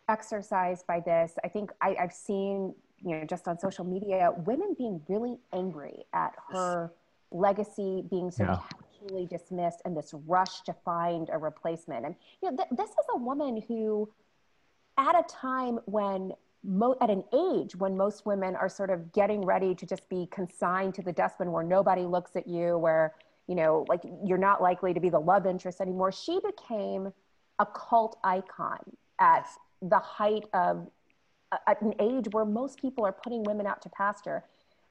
[0.10, 1.34] exercised by this.
[1.44, 6.06] I think I, have seen, you know, just on social media, women being really angry
[6.14, 6.92] at her
[7.32, 8.60] legacy being so yeah.
[9.02, 12.06] casually dismissed and this rush to find a replacement.
[12.06, 14.10] And you know, th- this is a woman who,
[14.98, 16.34] at a time when
[16.66, 20.30] Mo- at an age when most women are sort of getting ready to just be
[20.32, 23.14] consigned to the dustbin where nobody looks at you, where
[23.48, 26.12] you know, like you're not likely to be the love interest anymore.
[26.12, 27.12] She became
[27.60, 28.80] a cult icon
[29.20, 29.48] at
[29.82, 30.90] the height of
[31.68, 34.44] at an age where most people are putting women out to pasture.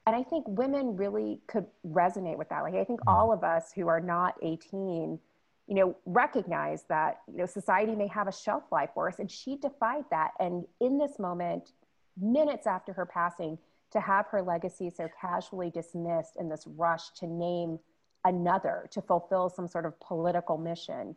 [0.05, 2.61] And I think women really could resonate with that.
[2.61, 3.09] Like I think mm-hmm.
[3.09, 5.19] all of us who are not 18,
[5.67, 9.19] you know, recognize that, you know, society may have a shelf life for us.
[9.19, 10.31] And she defied that.
[10.39, 11.71] And in this moment,
[12.17, 13.57] minutes after her passing,
[13.91, 17.79] to have her legacy so casually dismissed in this rush to name
[18.25, 21.15] another to fulfill some sort of political mission,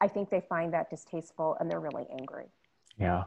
[0.00, 2.46] I think they find that distasteful and they're really angry.
[2.98, 3.24] Yeah.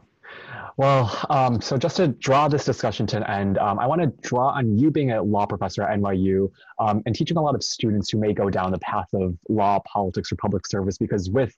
[0.76, 4.28] Well, um, so just to draw this discussion to an end, um, I want to
[4.28, 7.62] draw on you being a law professor at NYU um, and teaching a lot of
[7.62, 11.54] students who may go down the path of law, politics, or public service, because with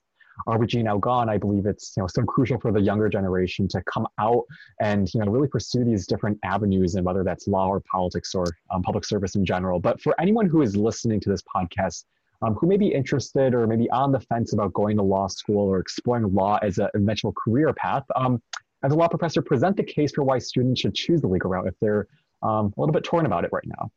[0.48, 3.82] uh, Regina Algon, I believe it's you know so crucial for the younger generation to
[3.82, 4.44] come out
[4.80, 8.44] and you know really pursue these different avenues, and whether that's law or politics or
[8.70, 9.80] um, public service in general.
[9.80, 12.04] But for anyone who is listening to this podcast,
[12.42, 15.68] um, who may be interested or maybe on the fence about going to law school
[15.68, 18.42] or exploring law as an eventual career path, um,
[18.82, 21.66] as a law professor, present the case for why students should choose the legal route
[21.66, 22.06] if they're
[22.42, 23.90] um, a little bit torn about it right now.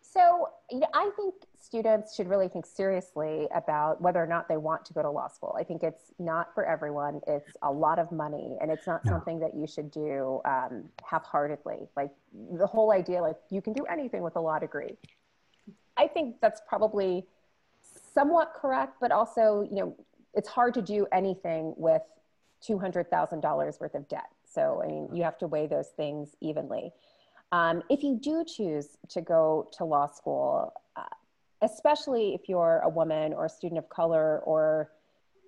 [0.00, 4.56] So, you know, I think students should really think seriously about whether or not they
[4.56, 5.56] want to go to law school.
[5.58, 7.20] I think it's not for everyone.
[7.26, 9.12] It's a lot of money, and it's not yeah.
[9.12, 11.88] something that you should do um, half-heartedly.
[11.96, 12.10] Like
[12.52, 14.96] the whole idea, like you can do anything with a law degree.
[15.96, 17.26] I think that's probably
[18.14, 19.96] somewhat correct, but also, you know,
[20.34, 22.02] it's hard to do anything with
[22.66, 24.30] $200,000 worth of debt.
[24.44, 26.92] So, I mean, you have to weigh those things evenly.
[27.52, 31.02] Um, if you do choose to go to law school, uh,
[31.62, 34.90] especially if you're a woman or a student of color or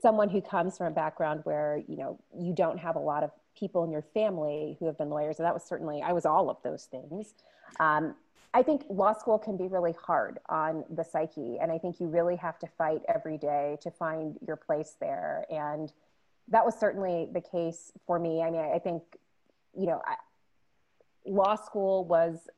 [0.01, 3.31] someone who comes from a background where you know you don't have a lot of
[3.59, 6.49] people in your family who have been lawyers and that was certainly i was all
[6.49, 7.35] of those things.
[7.81, 8.15] Um,
[8.55, 12.07] i think law school can be really hard on the psyche and i think you
[12.07, 15.45] really have to fight every day to find your place there.
[15.51, 15.93] And
[16.49, 18.43] that was certainly the case for me.
[18.43, 19.03] I mean i think
[19.77, 20.01] you know
[21.29, 22.49] law school was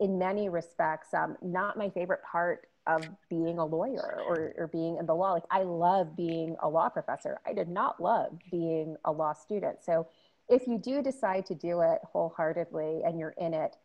[0.00, 4.96] in many respects um, not my favorite part of being a lawyer or, or being
[4.96, 5.32] in the law.
[5.32, 7.38] Like i love being a law professor.
[7.46, 9.84] I did not love being a law student.
[9.84, 10.06] So
[10.48, 13.76] if you do decide to do it wholeheartedly and you're in it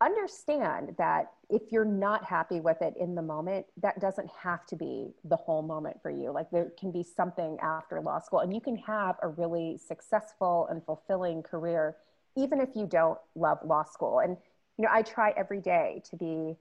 [0.00, 4.76] understand that if you're not happy with it in the moment that doesn't have to
[4.76, 6.30] be the whole moment for you.
[6.30, 10.68] Like there can be something after law school and you can have a really successful
[10.70, 11.96] and fulfilling career
[12.38, 14.36] even if you don't love law school and
[14.78, 16.56] you know, I try every day to be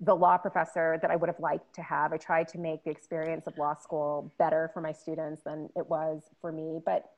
[0.00, 2.12] the law professor that I would have liked to have.
[2.12, 5.88] I tried to make the experience of law school better for my students than it
[5.88, 6.80] was for me.
[6.84, 7.10] But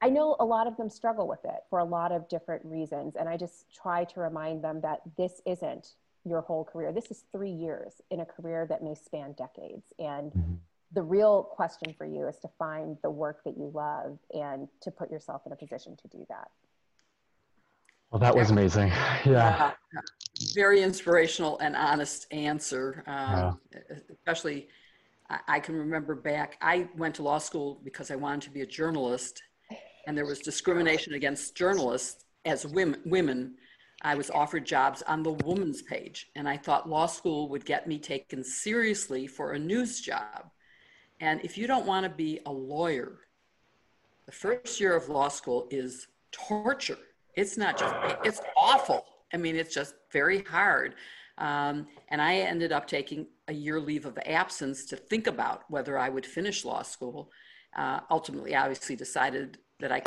[0.00, 3.16] I know a lot of them struggle with it for a lot of different reasons.
[3.16, 6.92] And I just try to remind them that this isn't your whole career.
[6.92, 9.92] This is three years in a career that may span decades.
[9.98, 10.54] And mm-hmm.
[10.92, 14.90] the real question for you is to find the work that you love and to
[14.90, 16.50] put yourself in a position to do that.
[18.14, 18.92] Well, that was amazing.
[19.26, 19.72] Yeah.
[19.96, 20.00] Uh,
[20.54, 23.02] very inspirational and honest answer.
[23.08, 23.96] Um, yeah.
[24.08, 24.68] Especially,
[25.28, 28.60] I, I can remember back, I went to law school because I wanted to be
[28.60, 29.42] a journalist,
[30.06, 33.00] and there was discrimination against journalists as women.
[33.04, 33.56] women.
[34.02, 37.88] I was offered jobs on the woman's page, and I thought law school would get
[37.88, 40.50] me taken seriously for a news job.
[41.18, 43.18] And if you don't want to be a lawyer,
[44.26, 46.98] the first year of law school is torture
[47.36, 49.04] it's not just, it's awful.
[49.32, 50.94] I mean, it's just very hard.
[51.38, 55.98] Um, and I ended up taking a year leave of absence to think about whether
[55.98, 57.30] I would finish law school.
[57.76, 60.02] Uh, ultimately, I obviously decided that I,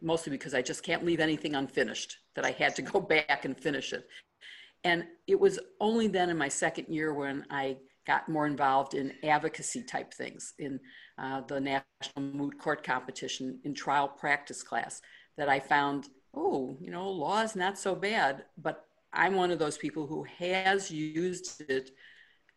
[0.00, 3.56] mostly because I just can't leave anything unfinished, that I had to go back and
[3.56, 4.06] finish it.
[4.84, 9.12] And it was only then in my second year when I got more involved in
[9.22, 10.80] advocacy type things in
[11.18, 15.00] uh, the National Moot Court Competition in trial practice class
[15.36, 18.44] that I found oh, you know, law is not so bad.
[18.58, 21.90] But I'm one of those people who has used it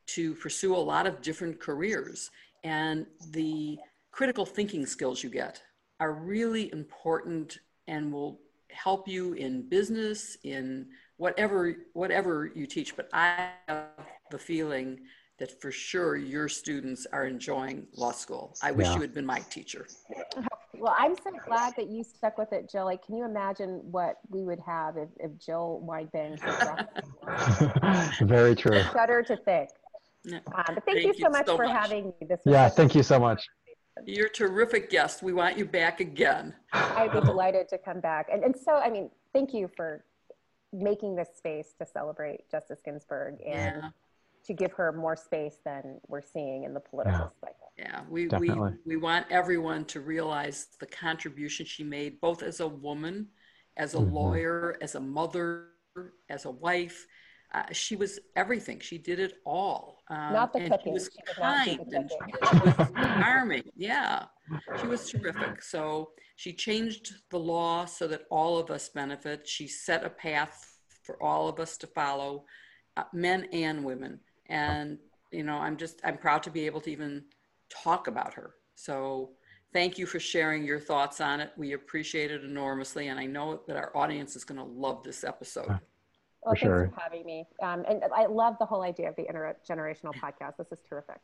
[0.08, 2.32] to pursue a lot of different careers.
[2.64, 3.78] And the
[4.12, 5.62] critical thinking skills you get
[6.00, 8.40] are really important and will
[8.72, 12.96] help you in business, in whatever whatever you teach.
[12.96, 13.88] But I have
[14.32, 15.00] the feeling
[15.38, 18.56] that for sure your students are enjoying law school.
[18.64, 18.96] I wish yeah.
[18.96, 19.88] you had been my teacher.
[20.78, 22.86] Well, I'm so glad that you stuck with it, Jill.
[22.86, 26.42] Like, can you imagine what we would have if, if Jill Wine-Banks
[28.22, 28.82] Very true.
[28.94, 29.70] Shudder to think.
[30.32, 31.76] Um, but thank, thank you so much so for much.
[31.76, 32.28] having me.
[32.28, 33.48] This yeah, thank you so much.
[34.06, 35.24] You're a terrific guest.
[35.24, 36.54] We want you back again.
[36.74, 38.28] I'd be delighted to come back.
[38.32, 40.04] And, and so, I mean, thank you for
[40.74, 43.90] making this space to celebrate Justice Ginsburg and yeah.
[44.46, 47.48] To give her more space than we're seeing in the political yeah.
[47.48, 47.72] cycle.
[47.78, 48.52] Yeah, we, we,
[48.86, 53.28] we want everyone to realize the contribution she made, both as a woman,
[53.76, 54.14] as a mm-hmm.
[54.14, 55.70] lawyer, as a mother,
[56.30, 57.06] as a wife.
[57.54, 58.80] Uh, she was everything.
[58.80, 60.04] She did it all.
[60.10, 60.88] Um, not the and cooking.
[60.88, 63.64] She was she kind and she was charming.
[63.76, 64.26] Yeah,
[64.80, 65.62] she was terrific.
[65.62, 69.48] So she changed the law so that all of us benefit.
[69.48, 72.46] She set a path for all of us to follow,
[72.98, 74.20] uh, men and women.
[74.48, 74.98] And
[75.32, 77.24] you know, I'm just I'm proud to be able to even
[77.70, 78.56] talk about her.
[78.76, 79.32] So
[79.74, 81.52] thank you for sharing your thoughts on it.
[81.58, 83.08] We appreciate it enormously.
[83.08, 85.68] And I know that our audience is going to love this episode.
[85.68, 85.80] Well,
[86.42, 86.92] for thanks sure.
[86.94, 87.46] for having me.
[87.62, 90.58] Um, and I love the whole idea of the intergenerational podcast.
[90.58, 91.20] This is terrific.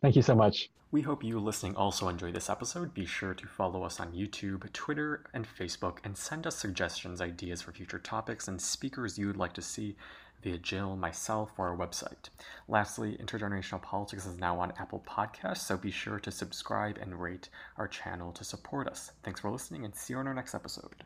[0.00, 0.70] Thank you so much.
[0.90, 2.94] We hope you listening also enjoy this episode.
[2.94, 7.60] Be sure to follow us on YouTube, Twitter, and Facebook, and send us suggestions, ideas
[7.60, 9.96] for future topics, and speakers you would like to see
[10.42, 12.28] via Jill, myself, or our website.
[12.68, 17.48] Lastly, Intergenerational Politics is now on Apple Podcasts, so be sure to subscribe and rate
[17.76, 19.12] our channel to support us.
[19.22, 21.04] Thanks for listening, and see you on our next episode.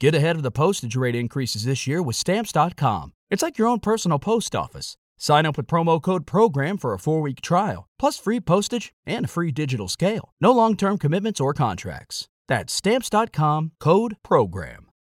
[0.00, 3.12] Get ahead of the postage rate increases this year with Stamps.com.
[3.30, 4.96] It's like your own personal post office.
[5.16, 9.26] Sign up with promo code PROGRAM for a four week trial, plus free postage and
[9.26, 10.32] a free digital scale.
[10.40, 12.28] No long term commitments or contracts.
[12.48, 14.91] That's Stamps.com code PROGRAM.